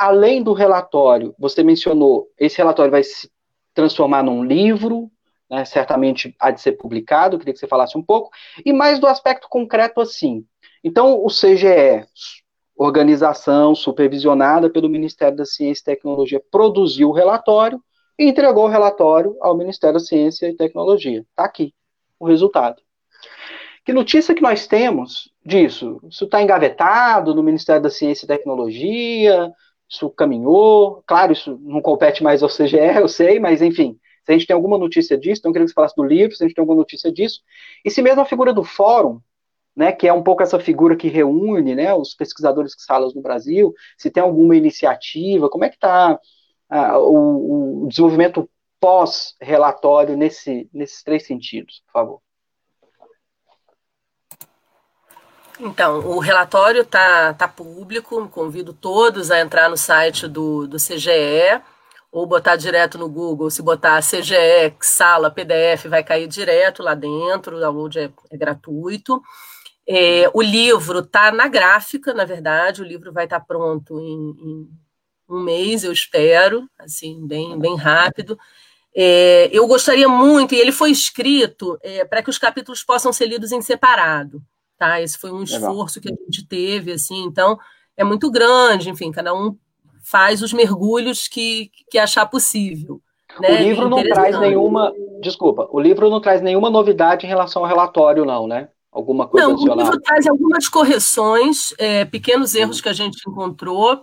[0.00, 3.30] além do relatório, você mencionou, esse relatório vai se
[3.74, 5.10] transformar num livro,
[5.50, 8.30] né, certamente há de ser publicado, queria que você falasse um pouco,
[8.64, 10.42] e mais do aspecto concreto assim.
[10.82, 12.06] Então, o CGE,
[12.74, 17.78] organização supervisionada pelo Ministério da Ciência e Tecnologia, produziu o relatório
[18.18, 21.20] e entregou o relatório ao Ministério da Ciência e Tecnologia.
[21.28, 21.74] Está aqui
[22.20, 22.80] o resultado.
[23.84, 26.00] Que notícia que nós temos disso?
[26.08, 29.52] Isso está engavetado no Ministério da Ciência e Tecnologia?
[29.90, 31.02] isso caminhou.
[31.06, 34.54] Claro, isso não compete mais ao CGE, eu sei, mas enfim, se a gente tem
[34.54, 36.62] alguma notícia disso, então eu queria que você falasse do livro, se a gente tem
[36.62, 37.40] alguma notícia disso.
[37.84, 39.20] E se mesmo a figura do fórum,
[39.74, 43.22] né, que é um pouco essa figura que reúne né, os pesquisadores que salas no
[43.22, 46.18] Brasil, se tem alguma iniciativa, como é que está
[46.70, 48.48] uh, o, o, desenvolvimento
[48.80, 52.22] pós-relatório nesse, nesses três sentidos, por favor.
[55.60, 61.60] Então, o relatório está tá público, convido todos a entrar no site do, do CGE
[62.10, 63.50] ou botar direto no Google.
[63.50, 69.22] Se botar CGE, sala, PDF, vai cair direto lá dentro, o download é, é gratuito.
[69.86, 74.30] É, o livro está na gráfica, na verdade, o livro vai estar tá pronto em,
[74.30, 74.68] em,
[75.28, 78.38] um mês, eu espero, assim, bem, bem rápido.
[78.94, 83.26] É, eu gostaria muito, e ele foi escrito é, para que os capítulos possam ser
[83.26, 84.42] lidos em separado
[84.80, 84.98] tá?
[84.98, 86.16] Esse foi um esforço Legal.
[86.16, 87.58] que a gente teve, assim, então
[87.94, 89.54] é muito grande, enfim, cada um
[90.02, 92.98] faz os mergulhos que, que achar possível.
[93.38, 93.50] Né?
[93.50, 94.90] O livro não traz nenhuma,
[95.20, 98.68] desculpa, o livro não traz nenhuma novidade em relação ao relatório, não, né?
[98.90, 99.76] Alguma coisa não, adicional?
[99.76, 102.82] o livro traz algumas correções, é, pequenos erros hum.
[102.82, 104.02] que a gente encontrou,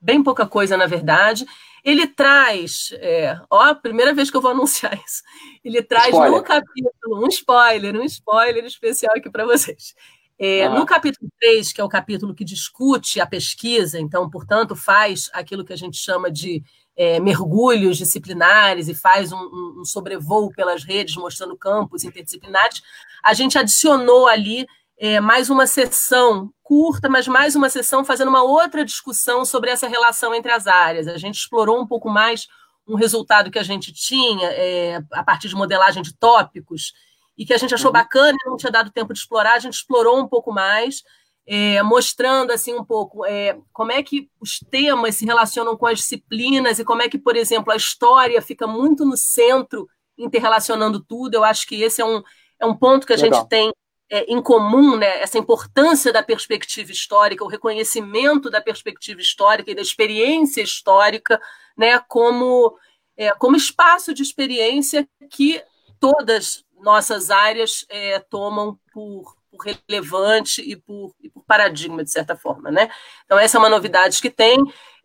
[0.00, 1.46] bem pouca coisa, na verdade.
[1.84, 5.22] Ele traz, é, ó, primeira vez que eu vou anunciar isso.
[5.64, 6.32] Ele traz spoiler.
[6.32, 9.94] no capítulo, um spoiler, um spoiler especial aqui para vocês.
[10.40, 15.28] É, No capítulo 3, que é o capítulo que discute a pesquisa, então, portanto, faz
[15.32, 16.62] aquilo que a gente chama de
[16.96, 22.82] é, mergulhos disciplinares e faz um, um sobrevoo pelas redes mostrando campos interdisciplinares,
[23.22, 24.64] a gente adicionou ali
[24.98, 29.86] é, mais uma sessão curta, mas mais uma sessão fazendo uma outra discussão sobre essa
[29.86, 31.06] relação entre as áreas.
[31.06, 32.48] A gente explorou um pouco mais
[32.86, 36.92] um resultado que a gente tinha é, a partir de modelagem de tópicos
[37.36, 37.92] e que a gente achou uhum.
[37.92, 41.02] bacana e não tinha dado tempo de explorar, a gente explorou um pouco mais.
[41.46, 46.00] é, mostrando assim um pouco é, como é que os temas se relacionam com as
[46.00, 49.88] disciplinas e como é que, por exemplo, a história fica muito no centro,
[50.18, 51.34] interrelacionando tudo.
[51.34, 52.22] Eu acho que esse é um,
[52.60, 53.40] é um ponto que a Legal.
[53.40, 53.72] gente tem
[54.10, 59.74] é, em comum, né, essa importância da perspectiva histórica, o reconhecimento da perspectiva histórica e
[59.74, 61.40] da experiência histórica,
[61.76, 62.76] né, como,
[63.16, 65.62] é, como espaço de experiência que
[66.00, 72.36] todas nossas áreas é, tomam por, por, relevante e por, e por paradigma, de certa
[72.36, 72.70] forma.
[72.70, 72.88] Né?
[73.24, 74.58] Então, essa é uma novidade que tem.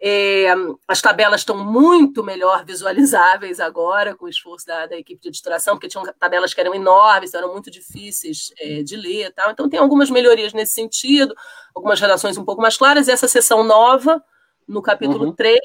[0.05, 0.47] É,
[0.85, 5.75] as tabelas estão muito melhor visualizáveis agora, com o esforço da, da, equipe de editoração,
[5.75, 9.31] porque tinham tabelas que eram enormes, eram muito difíceis é, de ler.
[9.31, 9.51] Tal.
[9.51, 11.33] Então, tem algumas melhorias nesse sentido,
[11.73, 13.07] algumas redações um pouco mais claras.
[13.07, 14.21] Essa sessão nova,
[14.67, 15.31] no capítulo uhum.
[15.33, 15.57] 3,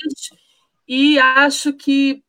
[0.86, 2.22] e acho que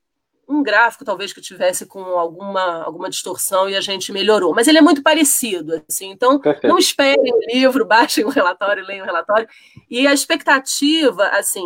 [0.48, 4.56] um gráfico talvez que tivesse com alguma, alguma distorção e a gente melhorou.
[4.56, 6.10] Mas ele é muito parecido, assim.
[6.10, 6.68] Então, Perfeito.
[6.68, 9.48] não esperem o livro, baixem o relatório, leiam o relatório.
[9.88, 11.64] E a expectativa, assim,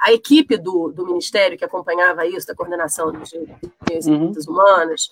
[0.00, 4.32] a equipe do, do Ministério que acompanhava isso, da coordenação de ciências uhum.
[4.48, 5.10] humanas,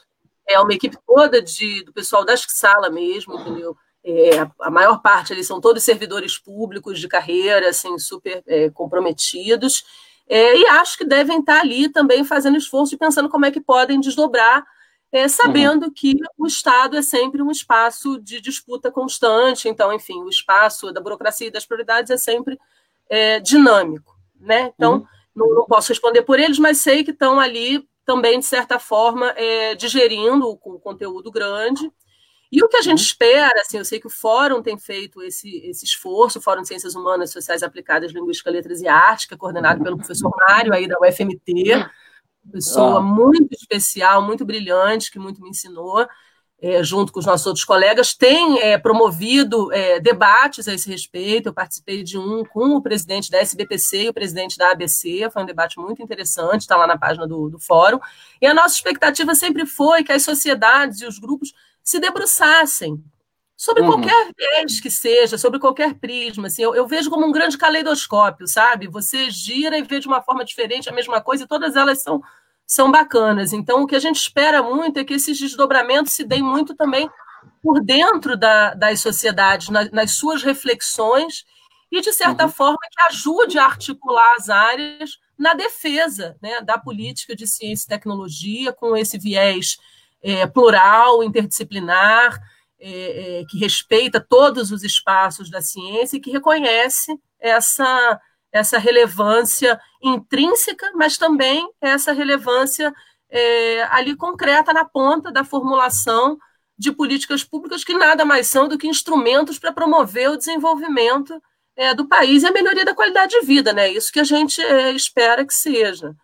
[0.48, 3.76] é uma equipe toda de, do pessoal da sala mesmo, entendeu?
[4.04, 9.84] É, a maior parte ali são todos servidores públicos de carreira, assim, super é, comprometidos,
[10.28, 13.60] é, e acho que devem estar ali também fazendo esforço e pensando como é que
[13.60, 14.64] podem desdobrar,
[15.10, 15.92] é, sabendo uhum.
[15.92, 21.00] que o Estado é sempre um espaço de disputa constante, então, enfim, o espaço da
[21.00, 22.58] burocracia e das prioridades é sempre
[23.08, 24.72] é, dinâmico né?
[24.74, 25.06] Então, uhum.
[25.34, 29.30] não, não, posso responder por eles, mas sei que estão ali também, de certa forma,
[29.30, 31.90] é, digerindo o, conteúdo grande.
[32.50, 33.04] E o que a gente uhum.
[33.04, 36.68] espera, assim, eu sei que o Fórum tem feito esse, esse esforço, o Fórum de
[36.68, 40.86] Ciências Humanas, Sociais Aplicadas, Linguística, Letras e Arte, que é coordenado pelo professor Mário, aí
[40.86, 41.86] da UFMT,
[42.52, 43.02] pessoa ah.
[43.02, 46.06] muito especial, muito brilhante, que muito me ensinou
[46.60, 51.48] é, junto com os nossos outros colegas, tem é, promovido é, debates a esse respeito.
[51.48, 55.42] Eu participei de um com o presidente da SBPC e o presidente da ABC, foi
[55.42, 57.98] um debate muito interessante, está lá na página do, do fórum.
[58.40, 61.52] E a nossa expectativa sempre foi que as sociedades e os grupos
[61.82, 63.02] se debruçassem
[63.56, 63.88] sobre uhum.
[63.88, 66.46] qualquer viés que seja, sobre qualquer prisma.
[66.48, 68.86] Assim, eu, eu, vejo como um grande caleidoscópio, sabe?
[68.88, 72.22] Você gira e vê de uma forma diferente a mesma coisa e todas elas são
[72.66, 73.52] são bacanas.
[73.52, 77.08] Então, o que a gente espera muito é que esses desdobramentos se deem muito também
[77.62, 81.44] por dentro da, das sociedades, na, nas suas reflexões,
[81.90, 82.50] e, de certa uhum.
[82.50, 87.88] forma, que ajude a articular as áreas na defesa né, da política de ciência e
[87.88, 89.76] tecnologia, com esse viés
[90.22, 92.40] é, plural, interdisciplinar,
[92.78, 98.20] é, é, que respeita todos os espaços da ciência e que reconhece essa
[98.56, 102.92] essa relevância intrínseca, mas também essa relevância
[103.30, 106.38] é, ali concreta na ponta da formulação
[106.78, 111.40] de políticas públicas que nada mais são do que instrumentos para promover o desenvolvimento
[111.74, 113.90] é, do país e a melhoria da qualidade de vida, né?
[113.90, 116.14] Isso que a gente é, espera que seja.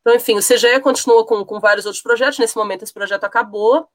[0.00, 2.38] Então, enfim, o CGE continua com, com vários outros projetos.
[2.38, 3.88] Nesse momento, esse projeto acabou.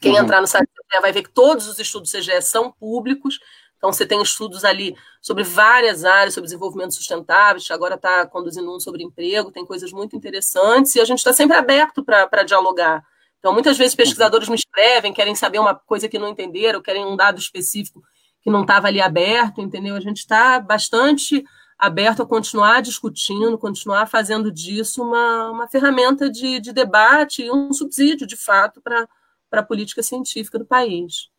[0.00, 0.18] Quem uhum.
[0.18, 0.68] entrar no site
[1.00, 3.38] vai ver que todos os estudos do CGE são públicos.
[3.76, 8.80] Então, você tem estudos ali sobre várias áreas, sobre desenvolvimento sustentável, agora está conduzindo um
[8.80, 13.04] sobre emprego, tem coisas muito interessantes, e a gente está sempre aberto para dialogar.
[13.38, 17.14] Então, muitas vezes pesquisadores me escrevem, querem saber uma coisa que não entenderam, querem um
[17.14, 18.02] dado específico
[18.42, 19.94] que não estava ali aberto, entendeu?
[19.94, 21.44] A gente está bastante
[21.78, 27.72] aberto a continuar discutindo, continuar fazendo disso uma, uma ferramenta de, de debate e um
[27.72, 29.06] subsídio, de fato, para
[29.52, 31.30] a política científica do país.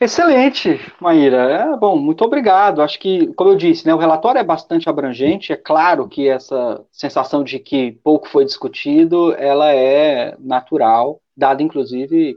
[0.00, 1.36] Excelente, Maíra.
[1.50, 2.82] É, bom, muito obrigado.
[2.82, 5.52] Acho que, como eu disse, né, o relatório é bastante abrangente.
[5.52, 12.36] É claro que essa sensação de que pouco foi discutido, ela é natural, dada inclusive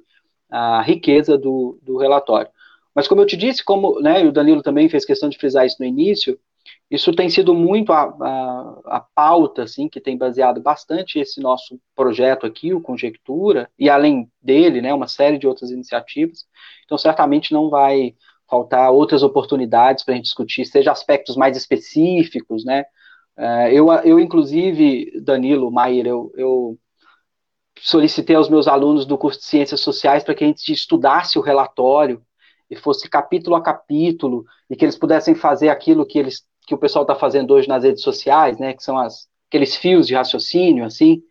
[0.50, 2.50] a riqueza do, do relatório.
[2.96, 5.78] Mas como eu te disse, como né, o Danilo também fez questão de frisar isso
[5.80, 6.40] no início,
[6.90, 11.80] isso tem sido muito a, a, a, pauta, assim, que tem baseado bastante esse nosso
[11.96, 16.46] projeto aqui, o Conjectura, e além dele, né, uma série de outras iniciativas.
[16.86, 18.16] Então, certamente não vai
[18.50, 22.86] faltar outras oportunidades para a gente discutir, seja aspectos mais específicos, né?
[23.38, 26.78] É, eu, eu inclusive, Danilo, Maier, eu, eu
[27.80, 31.42] solicitei aos meus alunos do curso de Ciências Sociais para que a gente estudasse o
[31.42, 32.22] relatório
[32.70, 36.78] e fosse capítulo a capítulo, e que eles pudessem fazer aquilo que eles que o
[36.78, 40.86] pessoal está fazendo hoje nas redes sociais, né, que são as, aqueles fios de raciocínio,
[40.86, 41.24] assim.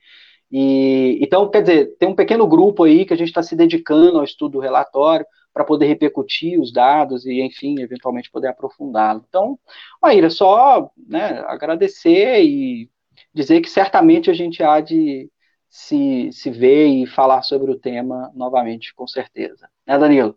[0.51, 4.19] E, então, quer dizer, tem um pequeno grupo aí que a gente está se dedicando
[4.19, 5.25] ao estudo do relatório
[5.55, 9.25] para poder repercutir os dados e, enfim, eventualmente poder aprofundá-lo.
[9.29, 9.57] Então,
[10.03, 12.91] Maíra, só né, agradecer e
[13.33, 15.31] dizer que certamente a gente há de
[15.71, 19.69] se, se ver e falar sobre o tema novamente, com certeza.
[19.87, 20.37] Né, Danilo?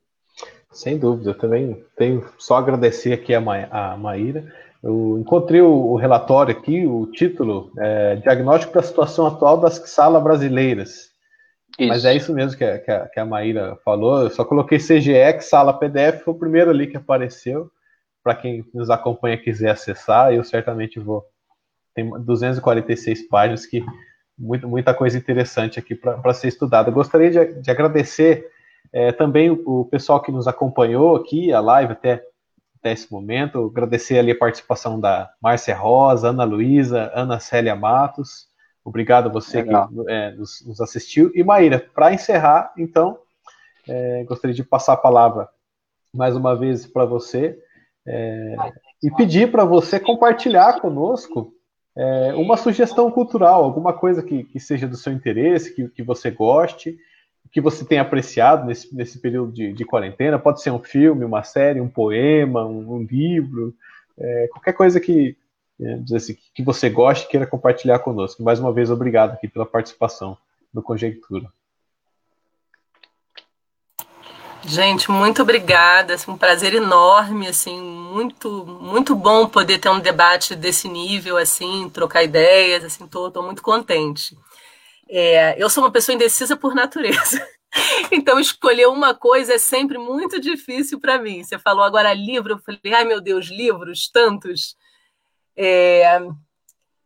[0.71, 4.53] Sem dúvida, eu também tenho só agradecer aqui a, Ma a Maíra.
[4.83, 11.11] Eu encontrei o, relatório aqui, o título, é, Diagnóstico da Situação Atual das Salas Brasileiras.
[11.77, 11.87] Isso.
[11.87, 14.23] Mas é isso mesmo que a, que, a, que a Maíra falou.
[14.23, 17.69] Eu só coloquei CGE, sala PDF, foi o primeiro ali que apareceu.
[18.23, 21.25] Para quem nos acompanha quiser acessar, eu certamente vou.
[21.93, 23.83] Tem 246 páginas que
[24.37, 26.89] muito, muita coisa interessante aqui para ser estudada.
[26.89, 28.49] Eu gostaria de, de agradecer
[28.91, 32.23] é, também o, o, pessoal que nos acompanhou aqui, a live até,
[32.81, 33.67] até esse momento.
[33.67, 38.49] Agradecer ali a participação da Márcia Rosa, Ana Luísa, Ana Célia Matos.
[38.83, 39.87] Obrigado a você Legal.
[39.87, 41.31] que é, nos, nos, assistiu.
[41.35, 43.19] E Maíra, para encerrar, então,
[43.87, 45.47] é, gostaria de passar a palavra
[46.13, 47.57] mais uma vez para você
[48.05, 48.55] é,
[49.03, 51.53] e pedir para você compartilhar conosco
[51.95, 56.31] é, uma sugestão cultural, alguma coisa que, que seja do seu interesse, que, que você
[56.31, 56.97] goste,
[57.51, 60.39] que você tenha apreciado nesse, nesse período de, de quarentena.
[60.39, 63.73] Pode ser um filme, uma série, um poema, um, um livro,
[64.17, 65.35] é, qualquer coisa que,
[65.79, 68.43] é, assim, que você goste e queira compartilhar conosco.
[68.43, 70.37] Mais uma vez, obrigado aqui pela participação
[70.73, 71.49] no Conjectura.
[74.63, 80.55] Gente, muito obrigada, assim, um prazer enorme, assim, muito, muito bom poder ter um debate
[80.55, 84.37] desse nível, assim, trocar ideias, assim, tô muito contente.
[85.13, 87.45] É, eu sou uma pessoa indecisa por natureza,
[88.13, 91.43] então escolher uma coisa é sempre muito difícil para mim.
[91.43, 94.77] Você falou agora livro, eu falei, ai meu Deus, livros, tantos.
[95.53, 96.17] É,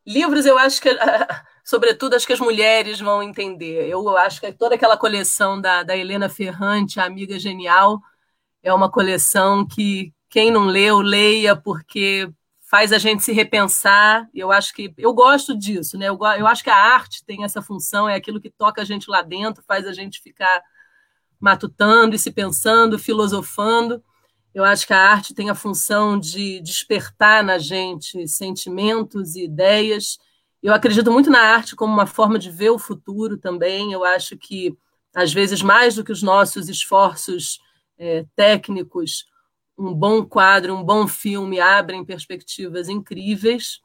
[0.05, 0.89] livros, eu acho que
[1.65, 3.89] sobretudo acho que as mulheres vão entender.
[3.89, 7.99] Eu acho que toda aquela coleção da, da Helena Ferrante, a Amiga Genial,
[8.61, 12.29] é uma coleção que quem não leu, leia, porque
[12.75, 14.27] faz a gente se repensar.
[14.33, 16.09] Eu acho que eu gosto disso, né?
[16.09, 19.09] Eu, eu acho que a arte tem essa função, é aquilo que toca a gente
[19.09, 20.61] lá dentro, faz a gente ficar
[21.39, 24.03] matutando e se pensando, filosofando.
[24.53, 30.17] Eu acho que a arte tem a função de despertar na gente sentimentos e ideias
[30.65, 33.93] eu acredito muito na arte como uma forma de ver o futuro também.
[33.93, 34.75] Eu acho que,
[35.13, 37.59] às vezes, mais do que os nossos esforços
[37.99, 39.27] é, técnicos,
[39.77, 43.79] um bom quadro, um bom filme abrem perspectivas incríveis.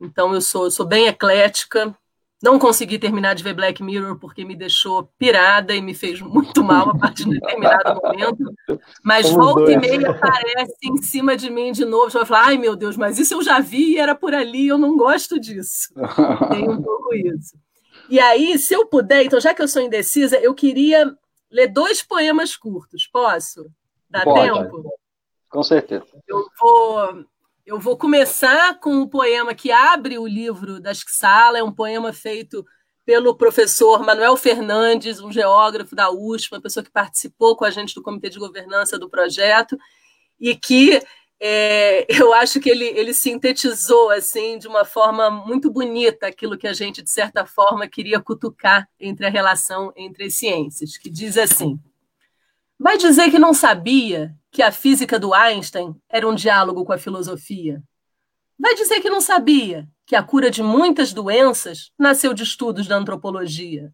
[0.00, 1.96] Então, eu sou, eu sou bem eclética,
[2.40, 6.62] não consegui terminar de ver Black Mirror porque me deixou pirada e me fez muito
[6.62, 8.54] mal a partir de determinado momento.
[9.02, 12.16] Mas volta e meia aparece em cima de mim de novo.
[12.16, 14.78] Eu falo, ai meu Deus, mas isso eu já vi e era por ali, eu
[14.78, 15.92] não gosto disso.
[16.50, 17.56] Tem um pouco isso.
[18.08, 21.12] E aí, se eu puder, então, já que eu sou indecisa, eu queria
[21.50, 23.06] ler dois poemas curtos.
[23.06, 23.66] Posso?
[24.08, 24.40] Dá Pode.
[24.40, 24.88] tempo?
[25.48, 26.06] Com certeza.
[26.26, 27.24] Eu vou
[27.68, 31.70] eu vou começar com o um poema que abre o livro da Sala, é um
[31.70, 32.64] poema feito
[33.04, 37.94] pelo professor Manuel Fernandes, um geógrafo da USP, uma pessoa que participou com a gente
[37.94, 39.78] do comitê de governança do projeto,
[40.40, 40.98] e que
[41.38, 46.66] é, eu acho que ele, ele sintetizou assim de uma forma muito bonita aquilo que
[46.66, 51.36] a gente, de certa forma, queria cutucar entre a relação entre as ciências, que diz
[51.36, 51.78] assim:
[52.78, 56.98] Vai dizer que não sabia que a física do Einstein era um diálogo com a
[56.98, 57.82] filosofia?
[58.58, 62.96] Vai dizer que não sabia que a cura de muitas doenças nasceu de estudos da
[62.96, 63.92] antropologia?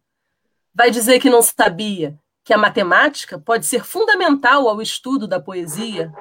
[0.73, 6.11] Vai dizer que não sabia que a matemática pode ser fundamental ao estudo da poesia?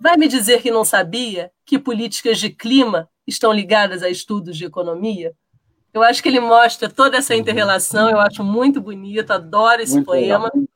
[0.00, 4.64] Vai me dizer que não sabia que políticas de clima estão ligadas a estudos de
[4.64, 5.34] economia?
[5.92, 10.06] Eu acho que ele mostra toda essa interrelação, eu acho muito bonito, adoro esse muito
[10.06, 10.50] poema.
[10.52, 10.73] Legal.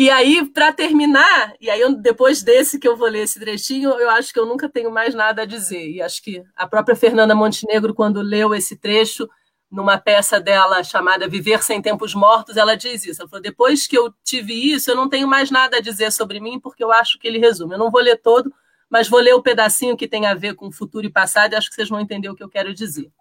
[0.00, 3.90] E aí, para terminar, e aí eu, depois desse que eu vou ler esse trechinho,
[3.90, 5.90] eu acho que eu nunca tenho mais nada a dizer.
[5.90, 9.28] E acho que a própria Fernanda Montenegro, quando leu esse trecho,
[9.70, 13.20] numa peça dela chamada Viver Sem Tempos Mortos, ela diz isso.
[13.20, 16.40] Ela falou: depois que eu tive isso, eu não tenho mais nada a dizer sobre
[16.40, 17.74] mim, porque eu acho que ele resume.
[17.74, 18.50] Eu não vou ler todo,
[18.88, 21.68] mas vou ler o pedacinho que tem a ver com futuro e passado, e acho
[21.68, 23.12] que vocês vão entender o que eu quero dizer.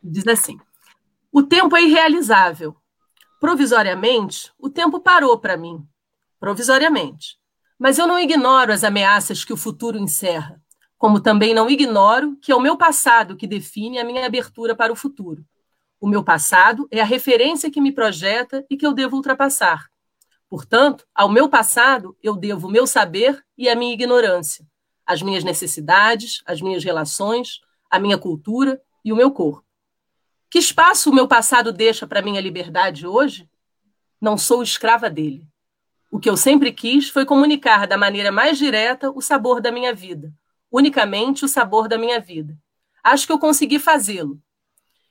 [0.00, 0.60] Diz assim:
[1.32, 2.76] O tempo é irrealizável
[3.40, 5.82] Provisoriamente, o tempo parou para mim.
[6.38, 7.38] Provisoriamente.
[7.78, 10.62] Mas eu não ignoro as ameaças que o futuro encerra,
[10.98, 14.92] como também não ignoro que é o meu passado que define a minha abertura para
[14.92, 15.42] o futuro.
[15.98, 19.86] O meu passado é a referência que me projeta e que eu devo ultrapassar.
[20.46, 24.66] Portanto, ao meu passado eu devo o meu saber e a minha ignorância,
[25.06, 27.60] as minhas necessidades, as minhas relações,
[27.90, 29.69] a minha cultura e o meu corpo.
[30.50, 33.48] Que espaço o meu passado deixa para minha liberdade hoje?
[34.20, 35.46] Não sou escrava dele.
[36.10, 39.94] O que eu sempre quis foi comunicar da maneira mais direta o sabor da minha
[39.94, 40.34] vida,
[40.70, 42.58] unicamente o sabor da minha vida.
[43.02, 44.42] Acho que eu consegui fazê-lo.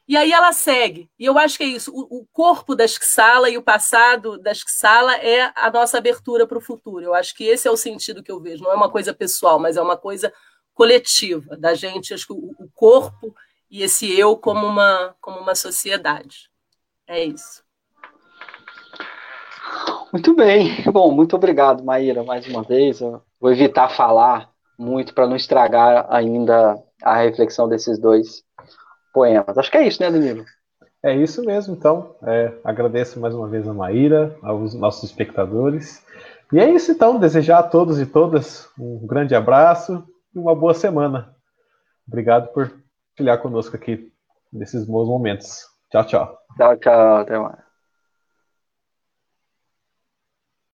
[0.05, 1.09] E aí ela segue.
[1.17, 1.91] E eu acho que é isso.
[1.93, 6.57] O, o corpo da Sala e o passado da Sala é a nossa abertura para
[6.57, 7.05] o futuro.
[7.05, 8.63] Eu acho que esse é o sentido que eu vejo.
[8.63, 10.33] Não é uma coisa pessoal, mas é uma coisa
[10.73, 12.13] coletiva da gente.
[12.13, 13.33] Acho que o, o corpo
[13.69, 16.49] e esse eu como uma, como uma sociedade.
[17.07, 17.63] É isso.
[20.11, 20.83] Muito bem.
[20.91, 22.99] Bom, muito obrigado, Maíra, mais uma vez.
[22.99, 28.43] Eu vou evitar falar muito para não estragar ainda a reflexão desses dois
[29.13, 29.57] poemas.
[29.57, 30.45] Acho que é isso, né, Danilo?
[31.03, 32.15] É isso mesmo, então.
[32.23, 36.03] É, agradeço mais uma vez a Maíra, aos nossos espectadores.
[36.51, 37.19] E é isso, então.
[37.19, 40.03] Desejar a todos e todas um grande abraço
[40.35, 41.35] e uma boa semana.
[42.07, 42.71] Obrigado por
[43.19, 44.11] compartilhar conosco aqui
[44.51, 45.65] nesses bons momentos.
[45.91, 46.37] Tchau, tchau.
[46.57, 47.17] Tchau, tchau.
[47.17, 47.68] Até mais.